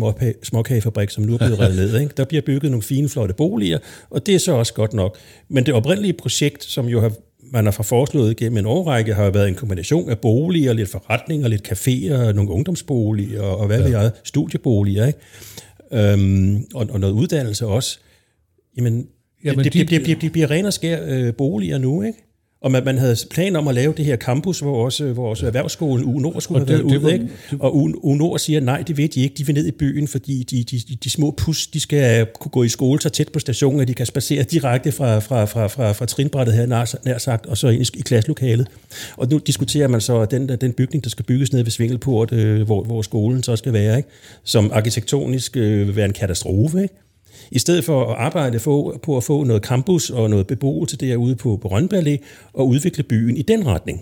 [0.43, 1.99] småkagefabrik, som nu er blevet revet ned?
[1.99, 2.13] Ikke?
[2.17, 3.77] Der bliver bygget nogle fine, flotte boliger,
[4.09, 5.17] og det er så også godt nok.
[5.49, 7.11] Men det oprindelige projekt, som jo har,
[7.51, 11.71] man har foreslået gennem en årrække, har været en kombination af boliger, lidt forretninger, lidt
[11.71, 13.83] caféer, nogle ungdomsboliger, og hvad ja.
[13.83, 15.19] ved jeg, studieboliger, ikke?
[15.91, 17.99] Øhm, og, og noget uddannelse også.
[18.77, 19.07] Jamen,
[19.43, 22.28] Jamen det, det, de, det, det, det bliver ren og skær øh, boliger nu, ikke?
[22.61, 25.47] Og man, man havde planer om at lave det her campus, hvor også, hvor også
[25.47, 27.13] erhvervsskolen UNOR skulle og have det, været ude.
[27.13, 27.27] Ikke?
[27.59, 29.35] Og UNOR siger, nej, det ved de ikke.
[29.37, 32.51] De vil ned i byen, fordi de, de, de, de små pus, de skal kunne
[32.51, 35.67] gå i skole så tæt på stationen, at de kan spacere direkte fra, fra, fra,
[35.67, 38.67] fra, fra trinbrættet her, nær, nær sagt, og så ind i, i klasselokalet.
[39.17, 42.61] Og nu diskuterer man så den, den bygning, der skal bygges ned ved Svingelport, øh,
[42.61, 44.09] hvor, hvor skolen så skal være, ikke?
[44.43, 46.81] som arkitektonisk øh, vil være en katastrofe.
[46.81, 46.95] Ikke?
[47.51, 51.35] I stedet for at arbejde for, på at få noget campus og noget beboelse derude
[51.35, 52.19] på, på Rønberg
[52.53, 54.01] og udvikle byen i den retning.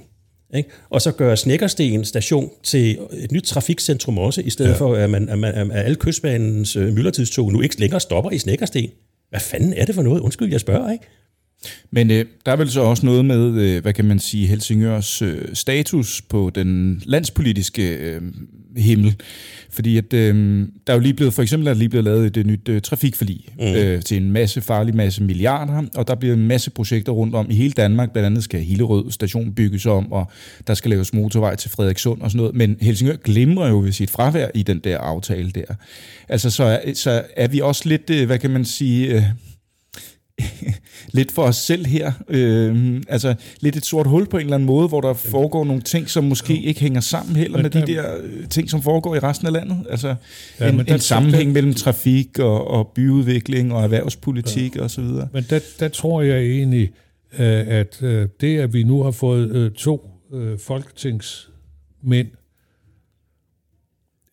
[0.56, 0.70] Ikke?
[0.90, 4.76] Og så gøre Snækkersten station til et nyt trafikcentrum også, i stedet ja.
[4.76, 8.38] for at, man, at, man, at alle kystbanens øh, myldretidstog nu ikke længere stopper i
[8.38, 8.90] Snækkersten.
[9.30, 10.22] Hvad fanden er det for noget?
[10.22, 11.06] Undskyld, jeg spørger, ikke?
[11.92, 15.22] Men øh, der er vel så også noget med, øh, hvad kan man sige, Helsingørs
[15.22, 18.22] øh, status på den landspolitiske øh,
[18.78, 19.16] himmel.
[19.70, 22.38] Fordi at, øh, der er jo lige blevet, for eksempel er der lige blevet lavet
[22.38, 23.66] et, nyt øh, trafikforlig mm.
[23.66, 27.48] øh, til en masse farlig masse milliarder, og der bliver en masse projekter rundt om
[27.50, 28.12] i hele Danmark.
[28.12, 30.32] Blandt andet skal Hillerød station bygges om, og
[30.68, 32.56] der skal laves motorvej til Frederikssund og sådan noget.
[32.56, 35.76] Men Helsingør glimrer jo ved sit fravær i den der aftale der.
[36.30, 39.16] Altså så er, så er vi også lidt, øh, hvad kan man sige...
[39.16, 39.24] Øh,
[41.18, 42.12] lidt for os selv her.
[42.30, 45.82] Øh, altså lidt et sort hul på en eller anden måde, hvor der foregår nogle
[45.82, 49.20] ting, som måske ikke hænger sammen heller med de der øh, ting, som foregår i
[49.20, 49.86] resten af landet.
[49.90, 50.16] Altså
[50.60, 54.82] ja, en, der, en sammenhæng der, mellem trafik og, og byudvikling og erhvervspolitik ja.
[54.82, 55.04] osv.
[55.04, 56.92] Men der, der tror jeg egentlig,
[57.40, 60.10] øh, at øh, det, at vi nu har fået to
[60.60, 62.28] folketingsmænd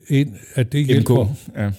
[0.09, 1.25] ind, at det hjælper.
[1.25, 1.71] MK, ja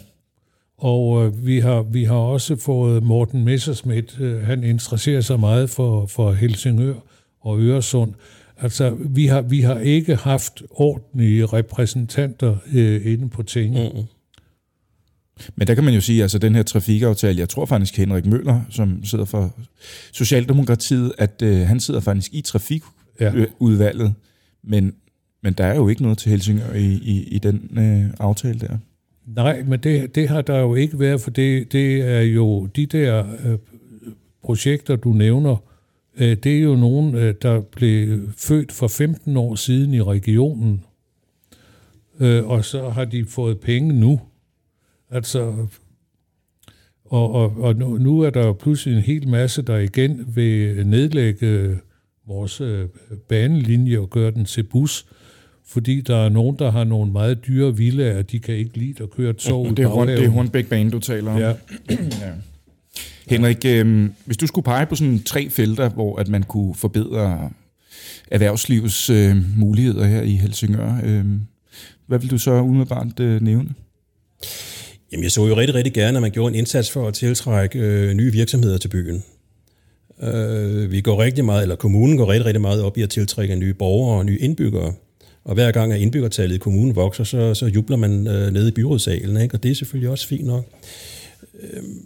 [0.77, 5.69] og øh, vi, har, vi har også fået Morten Messerschmidt, øh, han interesserer sig meget
[5.69, 6.93] for, for Helsingør
[7.41, 8.13] og Øresund.
[8.57, 13.91] Altså, vi har, vi har ikke haft ordentlige repræsentanter øh, inde på tinget.
[13.95, 14.01] Mm.
[15.55, 18.61] Men der kan man jo sige, altså den her trafikaftale, jeg tror faktisk Henrik Møller,
[18.69, 19.55] som sidder for
[20.11, 24.13] Socialdemokratiet, at øh, han sidder faktisk i trafikudvalget, ja.
[24.63, 24.93] men,
[25.43, 28.77] men der er jo ikke noget til Helsingør i, i, i den øh, aftale der.
[29.25, 32.85] Nej, men det, det har der jo ikke været, for det, det er jo de
[32.85, 33.57] der øh,
[34.43, 35.55] projekter, du nævner,
[36.17, 40.83] øh, det er jo nogen, øh, der blev født for 15 år siden i regionen,
[42.19, 44.21] øh, og så har de fået penge nu.
[45.09, 45.67] Altså,
[47.05, 51.79] og, og, og nu, nu er der pludselig en hel masse, der igen vil nedlægge
[52.27, 52.89] vores øh,
[53.27, 55.05] banelinje og gøre den til bus
[55.67, 59.09] fordi der er nogen, der har nogle meget dyre villager, de kan ikke lide at
[59.09, 59.77] køre tog.
[59.77, 61.39] det, er Horn, det er Hornbæk Bane, du taler om.
[61.39, 61.53] Ja.
[61.89, 62.31] ja.
[63.29, 67.49] Henrik, øh, hvis du skulle pege på sådan tre felter, hvor at man kunne forbedre
[68.31, 71.25] erhvervslivets øh, muligheder her i Helsingør, øh,
[72.07, 73.69] hvad vil du så umiddelbart øh, nævne?
[75.11, 77.79] Jamen, jeg så jo rigtig, rigtig gerne, at man gjorde en indsats for at tiltrække
[77.79, 79.23] øh, nye virksomheder til byen.
[80.21, 83.55] Øh, vi går rigtig meget, eller kommunen går rigtig, rigtig meget op i at tiltrække
[83.55, 84.93] nye borgere og nye indbyggere.
[85.45, 88.71] Og hver gang, at indbyggertallet i kommunen vokser, så, så jubler man øh, nede i
[88.71, 89.55] byrådssalen, ikke?
[89.55, 90.65] og det er selvfølgelig også fint nok.
[91.61, 92.01] Øhm,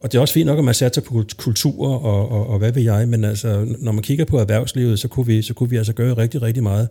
[0.00, 2.72] og det er også fint nok, at man satser på kultur og, og, og hvad
[2.72, 5.76] ved jeg, men altså, når man kigger på erhvervslivet, så kunne vi, så kunne vi
[5.76, 6.88] altså gøre rigtig, rigtig meget.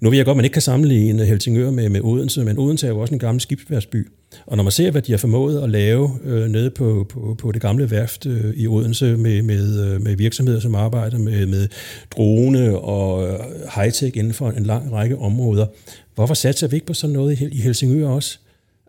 [0.00, 2.58] Nu ved jeg godt, at man ikke kan sammenligne øh, Helsingør med, med Odense, men
[2.58, 4.08] Odense er jo også en gammel skibsværdsby.
[4.46, 7.52] Og når man ser, hvad de har formået at lave øh, nede på, på, på
[7.52, 11.68] det gamle værft øh, i Odense med, med, øh, med virksomheder, som arbejder med, med
[12.10, 15.66] drone og øh, high-tech inden for en lang række områder,
[16.14, 18.38] hvorfor satser vi ikke på sådan noget i Helsingør også?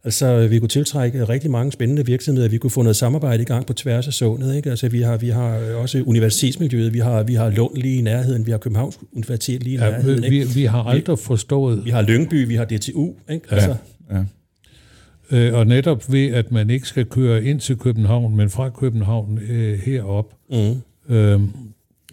[0.06, 2.50] Altså, vi kunne tiltrække rigtig mange spændende virksomheder.
[2.50, 4.56] Vi kunne få noget samarbejde i gang på tværs af sundet.
[4.56, 4.70] Ikke?
[4.70, 6.94] Altså, vi har, vi har også universitetsmiljøet.
[6.94, 8.46] Vi har, vi har Lund lige i nærheden.
[8.46, 10.24] Vi har Københavns Universitet lige i ja, nærheden.
[10.24, 10.48] Ikke?
[10.48, 11.86] Vi, vi har aldrig forstået...
[11.86, 13.14] Vi har Lyngby, vi har DTU.
[13.30, 13.46] Ikke?
[13.50, 13.76] Altså,
[14.12, 14.24] ja, ja.
[15.32, 19.40] Øh, og netop ved, at man ikke skal køre ind til København, men fra København
[19.50, 20.34] øh, herop.
[20.52, 21.16] Mm.
[21.16, 21.50] Øhm,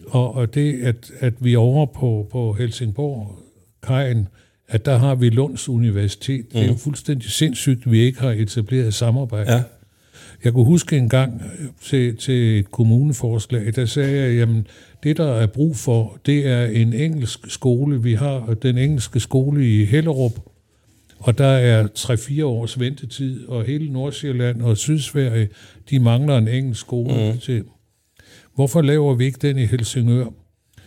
[0.07, 3.39] og, og det, at, at vi over på, på Helsingborg,
[3.83, 4.27] Kajen,
[4.67, 6.45] at der har vi Lunds Universitet.
[6.45, 6.51] Mm.
[6.51, 6.79] Det er jo mm.
[6.79, 9.53] fuldstændig sindssygt, at vi ikke har etableret samarbejde.
[9.53, 9.63] Ja.
[10.43, 11.41] Jeg kunne huske en gang
[11.81, 14.67] til, til et kommuneforslag, der sagde jeg, jamen
[15.03, 18.03] det der er brug for, det er en engelsk skole.
[18.03, 20.39] Vi har den engelske skole i Hellerup,
[21.19, 25.49] og der er 3-4 års ventetid, og hele Nordsjælland og Sydsverige,
[25.89, 27.39] de mangler en engelsk skole mm.
[27.39, 27.63] til.
[28.55, 30.25] Hvorfor laver vi ikke den i Helsingør?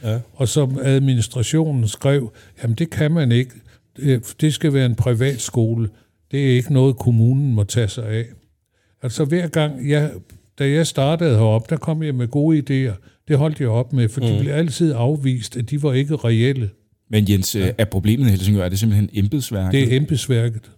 [0.02, 0.18] Ja.
[0.32, 3.50] Og som administrationen skrev, jamen det kan man ikke.
[4.40, 5.88] Det skal være en privat skole.
[6.30, 8.24] Det er ikke noget, kommunen må tage sig af.
[9.02, 10.11] Altså hver gang, jeg,
[10.59, 12.94] da jeg startede herop, der kom jeg med gode idéer.
[13.28, 14.26] Det holdt jeg op med, for mm.
[14.26, 16.70] de blev altid afvist, at de var ikke reelle.
[17.11, 17.70] Men Jens, ja.
[17.78, 19.72] er problemet i Helsingør, er det simpelthen embedsværket?
[19.72, 20.70] Det er embedsværket.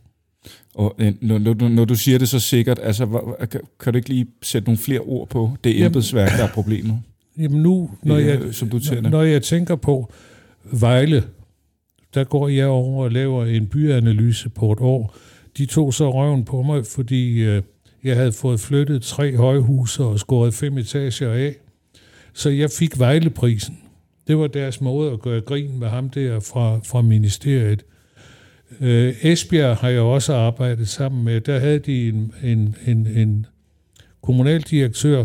[0.74, 3.06] Og øh, når, når, når du siger det så sikkert, altså,
[3.50, 6.98] kan, kan du ikke lige sætte nogle flere ord på det embedsværk, der er problemet?
[7.38, 10.12] Jamen nu, når, det, jeg, som du når, når jeg tænker på
[10.72, 11.24] Vejle,
[12.14, 15.16] der går jeg over og laver en byanalyse på et år.
[15.56, 17.62] De tog så røven på mig, fordi øh,
[18.04, 21.54] jeg havde fået flyttet tre højhuse og skåret fem etager af.
[22.32, 23.78] Så jeg fik Vejleprisen.
[24.28, 27.84] Det var deres måde at gøre grin med ham der fra, fra ministeriet.
[28.80, 31.40] Øh, Esbjerg har jeg også arbejdet sammen med.
[31.40, 33.46] Der havde de en, en, en, en
[34.22, 35.24] kommunaldirektør,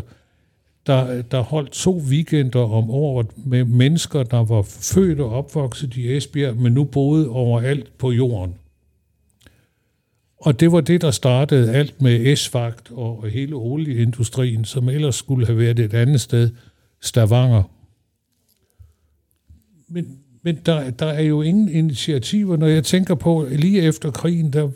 [0.87, 6.15] der, der holdt to weekender om året med mennesker, der var født og opvokset i
[6.15, 8.55] Esbjerg, men nu boede overalt på jorden.
[10.37, 15.45] Og det var det, der startede alt med S-vagt og hele olieindustrien, som ellers skulle
[15.45, 16.49] have været et andet sted,
[17.01, 17.63] Stavanger.
[19.87, 22.57] Men, men der, der er jo ingen initiativer.
[22.57, 24.69] Når jeg tænker på, lige efter krigen, der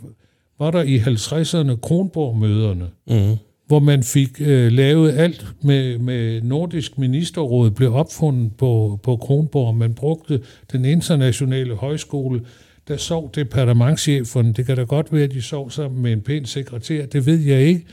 [0.60, 6.98] var der i 50'erne Kronborg-møderne, mm hvor man fik øh, lavet alt med, med Nordisk
[6.98, 9.76] Ministerråd, blev opfundet på, på Kronborg.
[9.76, 12.42] Man brugte den internationale højskole
[12.88, 14.54] der sov departementchefen.
[14.54, 17.06] Det kan da godt være, at de sov sammen med en pæn sekretær.
[17.06, 17.86] Det ved jeg ikke.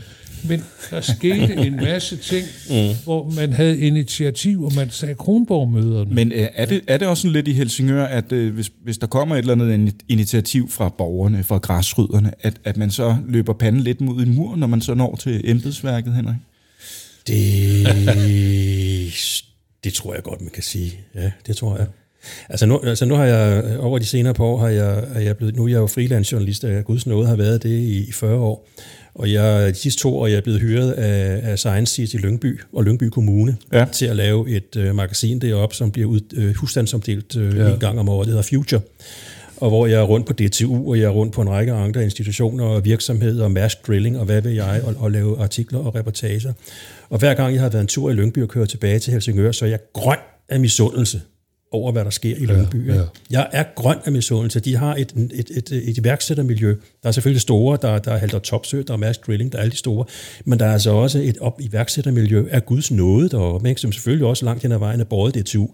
[0.49, 2.97] Men der skete en masse ting, mm.
[3.05, 6.15] hvor man havde initiativ, og man sagde Kronborg-møderne.
[6.15, 8.99] Men øh, er, det, er det også sådan lidt i Helsingør, at øh, hvis, hvis
[8.99, 13.53] der kommer et eller andet initiativ fra borgerne, fra græsryderne, at, at man så løber
[13.53, 16.37] panden lidt mod en mur, når man så når til embedsværket, Henrik?
[17.27, 17.87] Det,
[19.85, 20.93] det tror jeg godt, man kan sige.
[21.15, 21.87] Ja, det tror jeg.
[22.49, 25.37] Altså nu, altså nu har jeg, over de senere par år, har jeg, er jeg
[25.37, 28.09] blevet, nu er jeg jo freelance journalist, og jeg guds nåde har været det i,
[28.09, 28.69] i 40 år.
[29.15, 32.61] Og jeg, de sidste to år jeg er blevet hyret af, af Science City Lyngby
[32.73, 33.87] og Lyngby Kommune ja.
[33.93, 37.73] til at lave et uh, magasin deroppe, som bliver ud, uh, husstandsomdelt uh, ja.
[37.73, 38.27] en gang om året.
[38.27, 38.81] Det hedder Future
[39.57, 42.05] og hvor jeg er rundt på DTU, og jeg er rundt på en række andre
[42.05, 45.95] institutioner og virksomheder, og Mærsk Drilling, og hvad ved jeg, og, og lave artikler og
[45.95, 46.53] reportager.
[47.11, 49.53] Og hver gang jeg har været en tur i Lyngby og kørt tilbage til Helsingør,
[49.53, 51.21] så er jeg grøn af misundelse
[51.75, 52.89] over, hvad der sker i Lyngby.
[52.89, 53.03] Ja, ja.
[53.31, 54.61] Jeg er grøn af misundelse.
[54.61, 56.77] De har et, et, et, et iværksættermiljø.
[57.03, 59.63] Der er selvfølgelig store, der, der er Halter Topsø, der er Mærsk Drilling, der er
[59.63, 60.05] alle de store.
[60.45, 63.81] Men der er altså også et op iværksættermiljø af Guds nåde deroppe, ikke?
[63.81, 65.69] som selvfølgelig også langt hen ad vejen er båret DTU.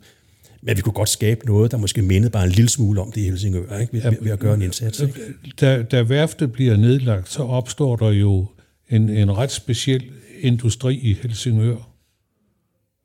[0.62, 3.20] Men vi kunne godt skabe noget, der måske mindede bare en lille smule om det
[3.20, 3.92] i Helsingør, ikke?
[3.92, 5.00] Ved, ja, ved at gøre en indsats.
[5.00, 5.14] Ikke?
[5.60, 8.46] Da, da værftet bliver nedlagt, så opstår der jo
[8.90, 10.04] en, en ret speciel
[10.40, 11.89] industri i Helsingør.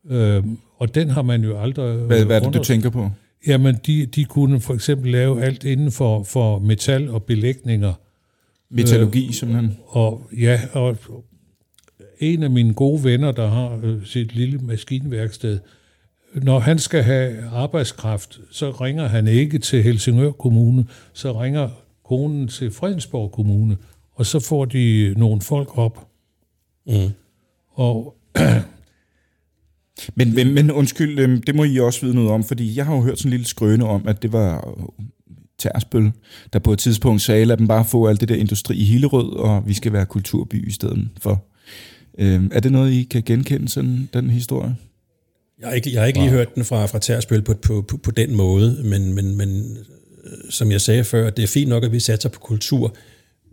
[0.10, 1.98] Øhm, og den har man jo aldrig...
[1.98, 3.10] Hvad, hvad er det, du tænker på?
[3.48, 7.94] Jamen, de, de kunne for eksempel lave alt inden for, for metal og belægninger.
[8.70, 9.78] Metalogi, øh, simpelthen?
[9.88, 10.98] Og ja, og
[12.20, 15.60] en af mine gode venner, der har øh, sit lille maskinværksted,
[16.36, 21.70] når han skal have arbejdskraft, så ringer han ikke til Helsingør Kommune, så ringer
[22.06, 23.78] konen til Fredensborg Kommune,
[24.14, 26.08] og så får de nogle folk op.
[26.88, 27.10] Mm.
[27.74, 28.16] Og
[30.16, 32.96] men, men, men undskyld, øhm, det må I også vide noget om, fordi jeg har
[32.96, 35.06] jo hørt sådan en lille skrøne om, at det var øh,
[35.60, 36.12] Tærsbøl,
[36.54, 39.36] der på et tidspunkt sagde, lad dem bare få alt det der industri i Hillerød,
[39.36, 41.46] og vi skal være kulturby i stedet for.
[42.20, 44.76] Øhm, er det noget, I kan genkende sådan den historie?
[45.60, 47.98] Jeg har ikke, jeg har ikke lige hørt den fra, fra Tærsbøl på, på, på,
[47.98, 49.78] på den måde, men, men, men
[50.24, 52.96] øh, som jeg sagde før, det er fint nok, at vi satser på kultur,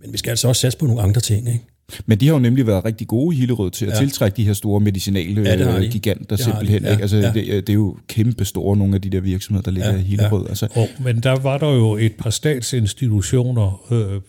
[0.00, 1.48] men vi skal altså også satse på nogle andre ting.
[1.48, 1.64] Ikke?
[2.06, 3.98] Men de har jo nemlig været rigtig gode i Hillerød til at ja.
[3.98, 5.88] tiltrække de her store medicinale ja, de.
[5.88, 6.82] giganter det simpelthen.
[6.82, 7.02] Ja, ikke?
[7.02, 7.32] Altså, ja.
[7.32, 10.02] det, det er jo kæmpe store, nogle af de der virksomheder, der ligger ja, i
[10.02, 10.42] Hillerød.
[10.42, 10.48] Ja.
[10.48, 10.68] Altså.
[10.74, 14.20] Og, men der var der jo et par statsinstitutioner, øh,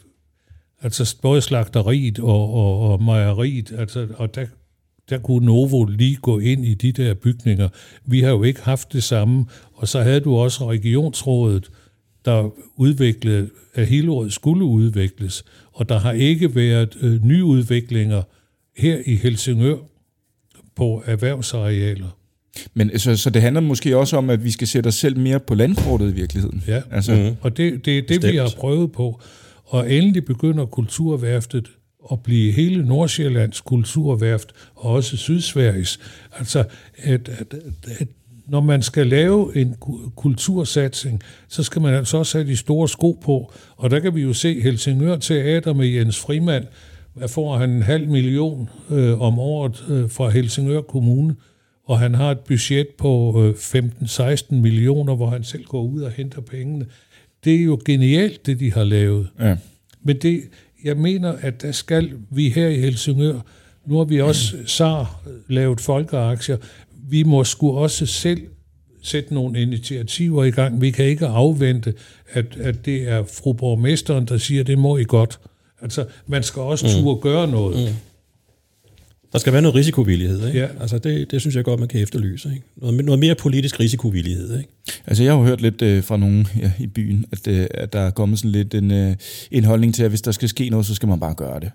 [0.82, 4.46] altså både slagteriet og, og, og mejeriet, altså, og der,
[5.10, 7.70] der kunne Novo lige gå ind i de der bygninger.
[8.06, 11.70] Vi har jo ikke haft det samme, og så havde du også regionsrådet,
[12.25, 18.21] der udviklede, at Hillerød skulle udvikles, og der har ikke været øh, nyudviklinger
[18.77, 19.77] her i Helsingør
[20.75, 22.17] på erhvervsarealer.
[22.73, 25.39] Men så, så det handler måske også om, at vi skal sætte os selv mere
[25.39, 26.63] på landkortet i virkeligheden.
[26.67, 27.15] Ja, altså.
[27.15, 27.36] mm.
[27.41, 28.33] og det, det er det, Stemt.
[28.33, 29.21] vi har prøvet på.
[29.65, 31.71] Og endelig begynder kulturværftet
[32.12, 35.99] at blive hele Nordsjællands kulturværft, og også Sydsveriges.
[36.31, 36.63] Altså,
[36.97, 37.53] at, at,
[37.99, 38.07] at
[38.47, 39.75] når man skal lave en
[40.15, 43.53] kultursatsing, så skal man altså også have de store sko på.
[43.75, 46.65] Og der kan vi jo se Helsingør Teater med Jens Frimand.
[47.13, 51.36] Hvad får han en halv million øh, om året øh, fra Helsingør Kommune?
[51.86, 56.12] Og han har et budget på øh, 15-16 millioner, hvor han selv går ud og
[56.12, 56.86] henter pengene.
[57.43, 59.29] Det er jo genialt, det de har lavet.
[59.39, 59.58] Ja.
[60.03, 60.41] Men det,
[60.84, 63.39] jeg mener, at der skal vi her i Helsingør,
[63.86, 66.58] nu har vi også SAR lavet folkeaktier,
[67.10, 68.42] vi må sgu også selv
[69.02, 70.82] sætte nogle initiativer i gang.
[70.82, 71.94] Vi kan ikke afvente,
[72.32, 75.39] at, at det er fru borgmesteren, der siger, det må I godt.
[75.82, 77.04] Altså, man skal også mm.
[77.04, 77.89] turde gøre noget.
[77.89, 77.96] Mm.
[79.32, 80.60] Der skal være noget risikovillighed, ikke?
[80.60, 80.68] Ja.
[80.80, 82.50] Altså, det, det synes jeg godt, man kan efterlyse.
[82.50, 82.62] Ikke?
[82.76, 84.70] Noget, noget mere politisk risikovillighed, ikke?
[85.08, 87.94] Altså, jeg har jo hørt lidt øh, fra nogen ja, i byen, at, øh, at
[87.94, 89.16] der er kommet sådan lidt en, øh,
[89.52, 91.72] en holdning til, at hvis der skal ske noget, så skal man bare gøre det.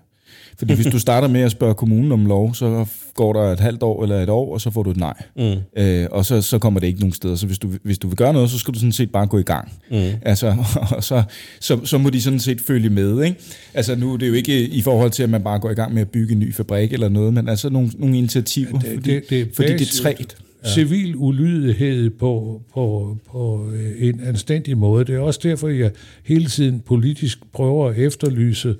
[0.59, 3.83] Fordi hvis du starter med at spørge kommunen om lov, så går der et halvt
[3.83, 5.13] år eller et år, og så får du et nej.
[5.35, 5.81] Mm.
[5.81, 7.35] Øh, og så, så kommer det ikke nogen steder.
[7.35, 9.37] Så hvis du, hvis du vil gøre noget, så skal du sådan set bare gå
[9.37, 9.71] i gang.
[9.91, 9.97] Mm.
[10.21, 10.55] Altså,
[10.95, 11.23] og så,
[11.59, 13.23] så, så må de sådan set følge med.
[13.23, 13.37] Ikke?
[13.73, 15.93] Altså nu er det jo ikke i forhold til, at man bare går i gang
[15.93, 19.13] med at bygge en ny fabrik eller noget, men altså nogle, nogle initiativer, det, fordi,
[19.13, 20.35] det, det, fordi det er træt.
[20.63, 20.69] Ja.
[20.69, 23.69] Civil ulydighed på, på, på
[23.99, 25.05] en anstændig måde.
[25.05, 25.91] Det er også derfor, jeg
[26.23, 28.75] hele tiden politisk prøver at efterlyse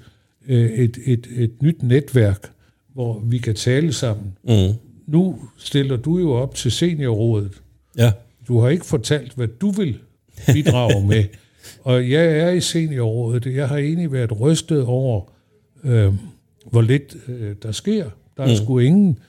[0.49, 2.51] øh, et, et, et nyt netværk,
[2.93, 4.37] hvor vi kan tale sammen.
[4.43, 4.73] Mm.
[5.07, 7.61] Nu stiller du jo op til seniorrådet.
[7.97, 8.11] Ja.
[8.47, 9.97] Du har ikke fortalt, hvad du vil
[10.53, 11.23] bidrage med.
[11.83, 13.55] Og jeg er i seniorrådet.
[13.55, 15.21] Jeg har egentlig været rystet over,
[15.83, 16.13] øh,
[16.65, 18.09] hvor lidt øh, der sker.
[18.37, 18.55] Der er mm.
[18.55, 19.19] sgu ingen.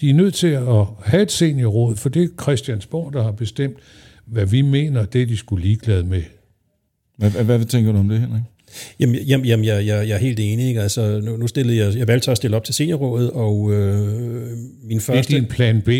[0.00, 3.76] De er nødt til at have et seniorråd, for det er Christiansborg, der har bestemt,
[4.26, 6.22] hvad vi mener, det er de skulle ligeglade med.
[7.16, 8.42] Hvad, hvad, hvad tænker du om det, Henrik?
[9.00, 10.68] Jamen, jamen, jamen jeg, jeg, jeg er helt enig.
[10.68, 10.82] Ikke?
[10.82, 14.48] Altså, nu, nu stillede jeg, jeg valgte at stille op til seniorrådet, og øh,
[14.84, 15.28] min første...
[15.28, 15.88] Det er din plan B.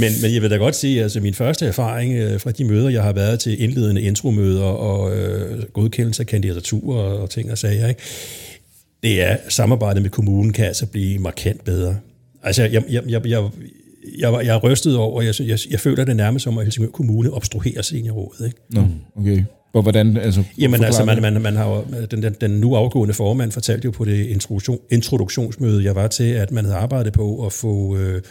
[0.00, 2.88] men, men jeg vil da godt sige, altså min første erfaring øh, fra de møder,
[2.88, 7.88] jeg har været til indledende intromøder og øh, godkendelse af kandidaturer og, ting og sager,
[7.88, 8.00] ikke?
[9.02, 11.96] det er, samarbejdet med kommunen kan altså blive markant bedre.
[12.42, 13.50] Altså, jeg, jeg, jeg, jeg,
[14.18, 17.30] jeg, jeg er rystet over, jeg, jeg, jeg føler det nærmest som, at Helsingør Kommune
[17.30, 18.46] obstruerer seniorrådet.
[18.46, 18.58] Ikke?
[18.70, 19.44] Nå, okay.
[19.74, 23.14] Og hvordan, altså, Jamen altså, man, man, man har jo, den, den, den nu afgående
[23.14, 27.46] formand fortalte jo på det introduktion, introduktionsmøde, jeg var til, at man havde arbejdet på
[27.46, 27.96] at få...
[27.96, 28.22] Øh,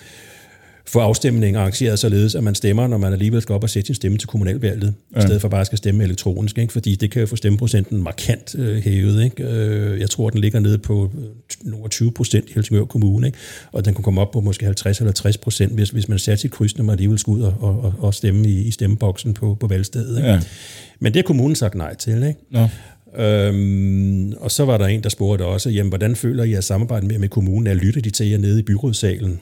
[0.85, 3.95] få afstemningen arrangeret således, at man stemmer, når man alligevel skal op og sætte sin
[3.95, 5.19] stemme til kommunalvalget, ja.
[5.19, 6.73] i stedet for bare at skal stemme elektronisk, ikke?
[6.73, 9.23] fordi det kan jo få stemmeprocenten markant øh, hævet.
[9.23, 9.43] Ikke?
[9.43, 11.23] Øh, jeg tror, den ligger nede på øh,
[11.61, 13.37] nogle 20 procent i Helsingør Kommune, ikke?
[13.71, 16.41] og den kunne komme op på måske 50 eller 60 procent, hvis, hvis man satte
[16.41, 19.57] sit kryds, når man alligevel skulle ud og, og, og stemme i, i stemmeboksen på,
[19.59, 20.17] på valgstedet.
[20.17, 20.29] Ikke?
[20.29, 20.39] Ja.
[20.99, 22.23] Men det har kommunen sagt nej til.
[22.23, 22.39] Ikke?
[22.51, 22.67] Nå.
[23.23, 27.07] Øhm, og så var der en, der spurgte også, jamen, hvordan føler I at samarbejde
[27.07, 27.67] med, med kommunen?
[27.67, 29.39] Er lytter de til jer nede i byrådssalen?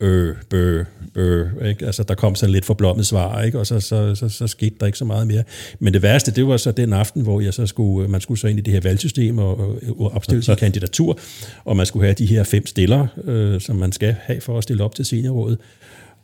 [0.00, 0.84] Øh, bø,
[1.14, 1.86] bø, ikke?
[1.86, 3.58] Altså, der kom sådan lidt forblommet svar, ikke?
[3.58, 5.42] Og så, så, så, så skete der ikke så meget mere.
[5.78, 8.48] Men det værste, det var så den aften, hvor jeg så skulle, man skulle så
[8.48, 11.18] ind i det her valgsystem og, og opstille sin kandidatur,
[11.64, 14.62] og man skulle have de her fem stillere, øh, som man skal have for at
[14.62, 15.58] stille op til seniorrådet.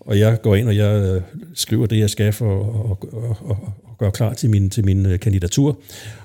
[0.00, 1.22] Og jeg går ind, og jeg øh,
[1.54, 3.56] skriver det, jeg skal for at, at, at,
[3.90, 5.78] at gøre klar til min, til min øh, kandidatur.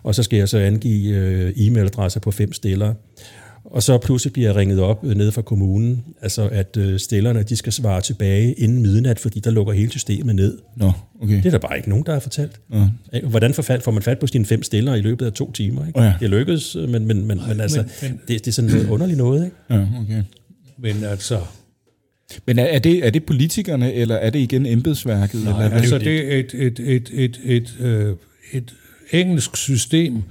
[0.03, 2.95] Og så skal jeg så angive øh, e-mailadresser på fem stillere.
[3.63, 7.43] Og så pludselig bliver jeg ringet op øh, nede fra kommunen, altså at øh, stillerne
[7.43, 10.57] de skal svare tilbage inden midnat, fordi der lukker hele systemet ned.
[10.75, 11.35] Nå, okay.
[11.35, 12.59] Det er der bare ikke nogen, der har fortalt.
[12.73, 13.19] Ja.
[13.23, 15.87] Hvordan får man fat på sine fem stillere i løbet af to timer?
[15.87, 16.01] Ikke?
[16.01, 16.13] Ja.
[16.19, 19.17] Det lykkedes, men, men, men, men, men altså, men, det, det er sådan noget underligt
[19.17, 19.45] noget.
[19.45, 19.55] Ikke?
[19.69, 20.23] Ja, okay.
[20.77, 21.39] Men altså...
[22.45, 25.43] Men er, er, det, er det politikerne, eller er det igen embedsværket?
[25.43, 28.15] Nej, eller altså det er et, et, et, et, et, øh,
[28.53, 28.73] et
[29.11, 30.23] engelsk system,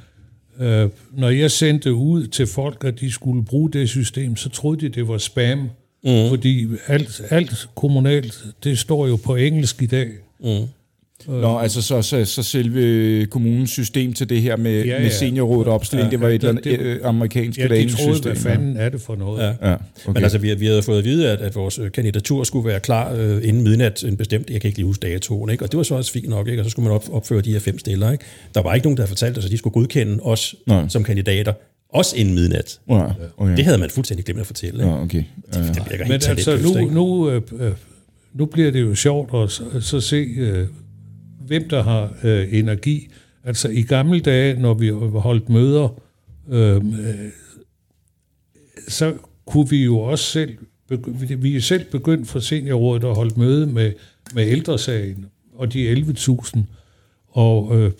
[0.60, 4.80] Øh, når jeg sendte ud til folk, at de skulle bruge det system, så troede
[4.80, 5.58] de, det var spam.
[6.04, 6.28] Mm.
[6.28, 10.08] Fordi alt, alt kommunalt, det står jo på engelsk i dag.
[10.40, 10.66] Mm.
[11.26, 15.02] Nå, altså så, så, så selve kommunens system til det her med, ja, ja.
[15.02, 18.14] med seniorrådet opstilling, ja, det var et eller andet det, øh, amerikansk ja, de troede,
[18.14, 18.32] system.
[18.32, 19.42] hvad fanden er det for noget?
[19.42, 19.68] Ja.
[19.68, 19.80] Ja, okay.
[20.06, 23.14] Men altså, vi, vi havde fået at vide, at, at vores kandidatur skulle være klar
[23.14, 25.64] øh, inden midnat, en bestemt, jeg kan ikke lige huske datoen, ikke?
[25.64, 26.62] og det var så også fint nok, ikke?
[26.62, 28.12] og så skulle man op, opføre de her fem stiller.
[28.12, 28.24] Ikke?
[28.54, 30.88] Der var ikke nogen, der havde fortalt os, at de skulle godkende os Nej.
[30.88, 31.52] som kandidater,
[31.92, 32.80] også inden midnat.
[32.88, 33.06] Ja,
[33.36, 33.56] okay.
[33.56, 34.78] Det havde man fuldstændig glemt at fortælle.
[34.78, 34.94] Ikke?
[34.94, 35.24] Ja, okay.
[35.52, 37.72] Det, det Men altså, nu, nu, øh, øh,
[38.34, 40.16] nu bliver det jo sjovt at så, så se...
[40.16, 40.66] Øh,
[41.50, 43.08] hvem der har øh, energi.
[43.44, 46.00] Altså i gamle dage, når vi holdt møder,
[46.48, 47.30] øh, øh,
[48.88, 49.14] så
[49.46, 50.58] kunne vi jo også selv,
[51.38, 53.92] vi er selv begyndt fra seniorrådet at holde møde med,
[54.34, 56.58] med ældresagen og de 11.000.
[57.28, 57.92] Og øh,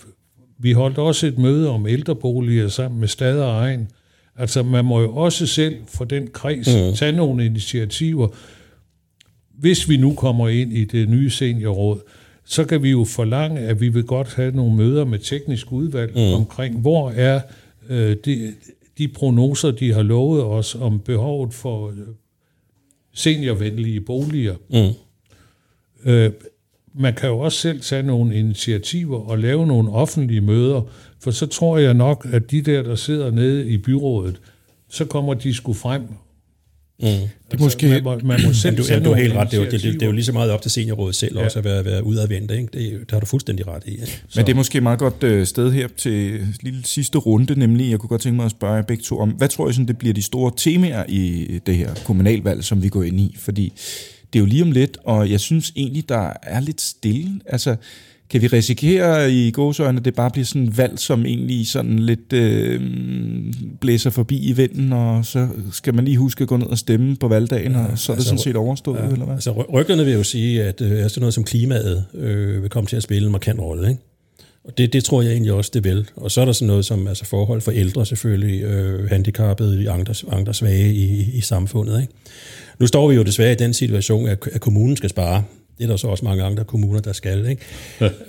[0.59, 3.89] vi holdt også et møde om ældreboliger sammen med Stad og Egen.
[4.37, 6.97] Altså man må jo også selv for den kreds mm.
[6.97, 8.29] tage nogle initiativer,
[9.59, 12.01] hvis vi nu kommer ind i det nye seniorråd
[12.51, 16.13] så kan vi jo forlange, at vi vil godt have nogle møder med teknisk udvalg
[16.15, 16.35] mm.
[16.35, 17.41] omkring, hvor er
[17.89, 18.55] øh, de,
[18.99, 21.97] de prognoser, de har lovet os om behovet for øh,
[23.13, 24.57] seniorvenlige boliger.
[24.71, 26.11] Mm.
[26.11, 26.33] Øh,
[26.95, 30.83] man kan jo også selv tage nogle initiativer og lave nogle offentlige møder,
[31.21, 34.41] for så tror jeg nok, at de der, der sidder nede i byrådet,
[34.89, 36.03] så kommer de sgu frem
[37.03, 37.07] Mm.
[37.07, 37.89] Det er altså, måske...
[37.89, 39.51] Man må, man må selv du, ja, du har helt ret.
[39.51, 41.39] Det er, jo, det, det, det er jo lige så meget op til seniorrådet selv
[41.39, 41.45] ja.
[41.45, 42.51] også at være, være udadvendt.
[42.51, 42.69] Ikke?
[42.73, 43.91] Det, det har du fuldstændig ret i.
[43.91, 44.23] Ikke?
[44.37, 47.91] Men det er måske et meget godt øh, sted her til lille sidste runde, nemlig
[47.91, 49.89] jeg kunne godt tænke mig at spørge jer begge to om, hvad tror I, sådan,
[49.89, 53.37] det bliver de store temaer i det her kommunalvalg, som vi går ind i?
[53.39, 53.73] Fordi
[54.33, 57.41] det er jo lige om lidt, og jeg synes egentlig, der er lidt stille.
[57.47, 57.77] Altså,
[58.31, 62.33] kan vi risikere i gåsøjne, at det bare bliver sådan valg, som egentlig sådan lidt
[62.33, 62.81] øh,
[63.81, 67.17] blæser forbi i vinden, og så skal man lige huske at gå ned og stemme
[67.17, 69.35] på valgdagen, ja, og så er det altså, sådan set overstået, ja, eller hvad?
[69.35, 72.97] Altså rygterne vil jo sige, at øh, sådan noget som klimaet øh, vil komme til
[72.97, 74.01] at spille en markant rolle, ikke?
[74.65, 76.09] Og det, det tror jeg egentlig også, det vil.
[76.17, 80.15] Og så er der sådan noget som altså forhold for ældre selvfølgelig, øh, handicappede, andre,
[80.33, 82.01] andre svage i, i samfundet.
[82.01, 82.13] Ikke?
[82.79, 85.43] Nu står vi jo desværre i den situation, at, at kommunen skal spare.
[85.81, 87.47] Det er der så også mange andre kommuner, der skal.
[87.47, 87.63] Ikke?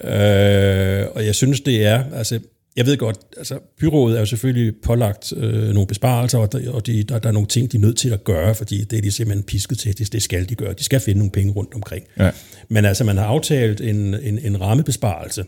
[0.04, 1.02] Ja.
[1.02, 2.04] Øh, og jeg synes, det er...
[2.14, 2.40] Altså,
[2.76, 6.88] jeg ved godt, altså byrådet er jo selvfølgelig pålagt øh, nogle besparelser, og, der, og
[6.88, 9.02] de, der, der er nogle ting, de er nødt til at gøre, fordi det er
[9.02, 10.74] de simpelthen pisket til, det, det skal de gøre.
[10.74, 12.06] De skal finde nogle penge rundt omkring.
[12.20, 12.32] Ja.
[12.70, 15.44] Men altså, man har aftalt en, en, en rammebesparelse,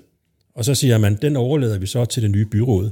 [0.55, 2.91] og så siger man, den overlader vi så til det nye byråd.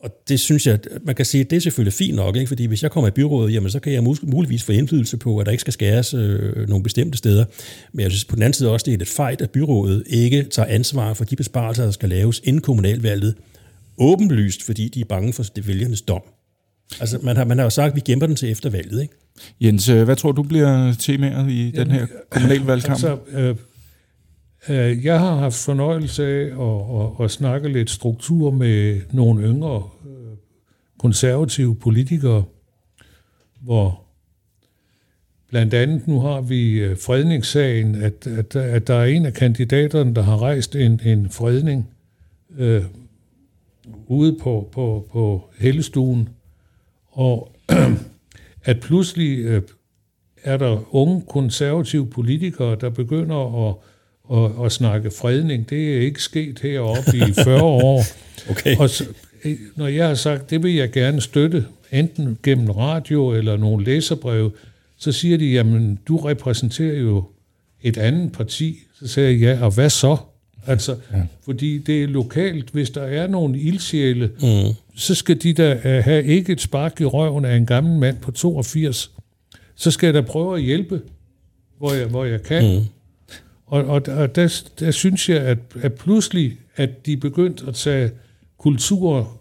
[0.00, 2.48] Og det synes jeg, man kan sige, det er selvfølgelig fint nok, ikke?
[2.48, 5.46] fordi hvis jeg kommer i byrådet, jamen, så kan jeg muligvis få indflydelse på, at
[5.46, 7.44] der ikke skal skæres øh, nogle bestemte steder.
[7.92, 10.42] Men jeg synes på den anden side også, det er et fejl, at byrådet ikke
[10.42, 13.34] tager ansvar for de besparelser, der skal laves inden kommunalvalget,
[13.98, 16.22] åbenlyst, fordi de er bange for det vælgernes dom.
[17.00, 19.14] Altså, man har, man har jo sagt, at vi gemmer den til efter valget, ikke?
[19.60, 23.04] Jens, øh, hvad tror du bliver temaet i jamen, den her kommunalvalgkamp?
[23.04, 23.56] Altså, Øh,
[24.68, 29.82] Øh, jeg har haft fornøjelse af at, at, at snakke lidt struktur med nogle yngre
[30.06, 30.36] øh,
[30.98, 32.44] konservative politikere,
[33.60, 34.02] hvor
[35.48, 40.14] blandt andet nu har vi øh, fredningssagen, at, at, at der er en af kandidaterne,
[40.14, 41.88] der har rejst en, en fredning
[42.58, 42.84] øh,
[44.06, 46.28] ude på, på, på Hellestuen,
[47.10, 47.52] og
[48.64, 49.62] at pludselig øh,
[50.42, 53.74] er der unge konservative politikere, der begynder at
[54.32, 55.70] at, at snakke fredning.
[55.70, 58.04] Det er ikke sket heroppe i 40 år.
[58.50, 58.76] Okay.
[58.76, 59.04] Og så,
[59.76, 64.50] når jeg har sagt, det vil jeg gerne støtte, enten gennem radio eller nogle læserbreve,
[64.98, 67.24] så siger de, jamen, du repræsenterer jo
[67.82, 68.78] et andet parti.
[69.00, 70.16] Så siger jeg, ja, og hvad så?
[70.66, 71.22] Altså, ja.
[71.44, 72.70] fordi det er lokalt.
[72.70, 74.74] Hvis der er nogle ildsjæle, mm.
[74.96, 78.16] så skal de der uh, have ikke et spark i røven af en gammel mand
[78.16, 79.10] på 82.
[79.74, 81.00] Så skal jeg da prøve at hjælpe,
[81.78, 82.76] hvor jeg, hvor jeg kan.
[82.76, 82.84] Mm.
[83.66, 88.10] Og, og, og der, der synes jeg, at, at pludselig, at de begyndt at tage
[88.58, 89.40] kultur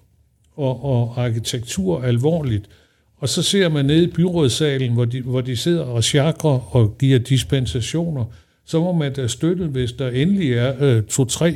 [0.55, 2.69] og, og arkitektur alvorligt,
[3.17, 6.97] og så ser man nede i byrådssalen, hvor de, hvor de sidder og chakrer og
[6.97, 8.26] giver dispensationer,
[8.65, 11.55] så må man da støtte, hvis der endelig er øh, to-tre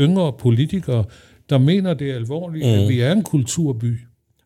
[0.00, 1.04] yngre politikere,
[1.50, 2.72] der mener det er alvorligt, mm.
[2.72, 3.98] at vi er en kulturby.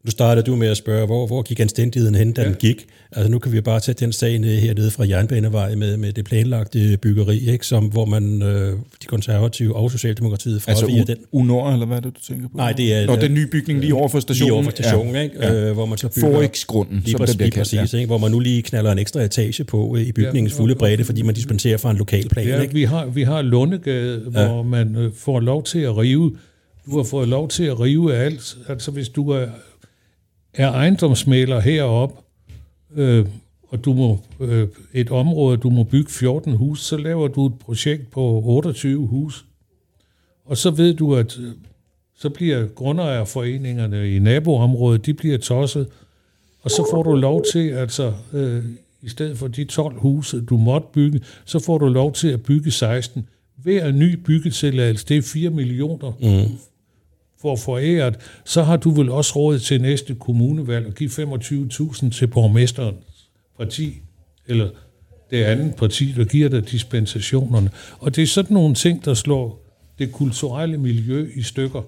[0.04, 2.48] Nu startede du med at spørge, hvor, hvor gik anstændigheden hen, da ja.
[2.48, 2.86] den gik?
[3.12, 6.24] Altså nu kan vi bare tage den sag ned hernede fra Jernbanevej med, med det
[6.24, 7.66] planlagte byggeri, ikke?
[7.66, 11.16] Som, hvor man, øh, de konservative og Socialdemokratiet fra altså den.
[11.32, 12.56] UNOR, eller hvad er det, du tænker på?
[12.56, 13.06] Nej, det er...
[13.06, 14.46] Nå, den nye bygning lige over for stationen.
[14.46, 15.20] Lige over for stationen, ja.
[15.20, 15.36] ikke?
[15.40, 15.54] Ja.
[15.54, 16.32] Øh, hvor man så bygger...
[16.32, 17.98] Forexgrunden, lige som præcis, det bliver præcis, ja.
[17.98, 18.06] ikke?
[18.06, 21.04] Hvor man nu lige knaller en ekstra etage på øh, i bygningens ja, fulde bredde,
[21.04, 22.74] fordi man dispenserer fra en lokal plan, ja, ikke?
[22.74, 24.46] Vi har, vi har Lundegade, ja.
[24.48, 26.36] hvor man øh, får lov til at rive
[26.86, 28.56] du har fået lov til at rive alt.
[28.68, 29.46] Altså hvis du er
[30.54, 32.22] er ejendomsmaler heroppe,
[32.96, 33.26] øh,
[33.68, 37.58] og du må øh, et område, du må bygge 14 hus, så laver du et
[37.58, 39.44] projekt på 28 hus.
[40.44, 41.52] Og så ved du, at øh,
[42.16, 45.86] så bliver grundejerforeningerne i naboområdet, de bliver tosset,
[46.62, 48.64] og så får du lov til, altså øh,
[49.02, 52.42] i stedet for de 12 huse, du måtte bygge, så får du lov til at
[52.42, 53.28] bygge 16.
[53.56, 56.58] Hver ny byggetilladelse, det er 4 millioner mm
[57.44, 62.26] får foræret, så har du vel også råd til næste kommunevalg at give 25.000 til
[62.26, 63.28] borgmesterens
[63.58, 63.94] parti,
[64.46, 64.68] eller
[65.30, 67.70] det andet parti, der giver dig dispensationerne.
[67.98, 69.64] Og det er sådan nogle ting, der slår
[69.98, 71.82] det kulturelle miljø i stykker.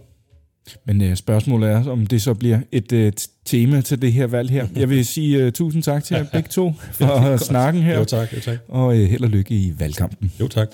[0.84, 3.12] Men uh, spørgsmålet er, om det så bliver et uh,
[3.44, 4.66] tema til det her valg her.
[4.80, 7.98] Jeg vil sige uh, tusind tak til jer begge to for snakken her.
[7.98, 8.59] Jo tak, jo tak.
[8.68, 10.32] Og uh, held og lykke i valgkampen.
[10.40, 10.68] Jo tak.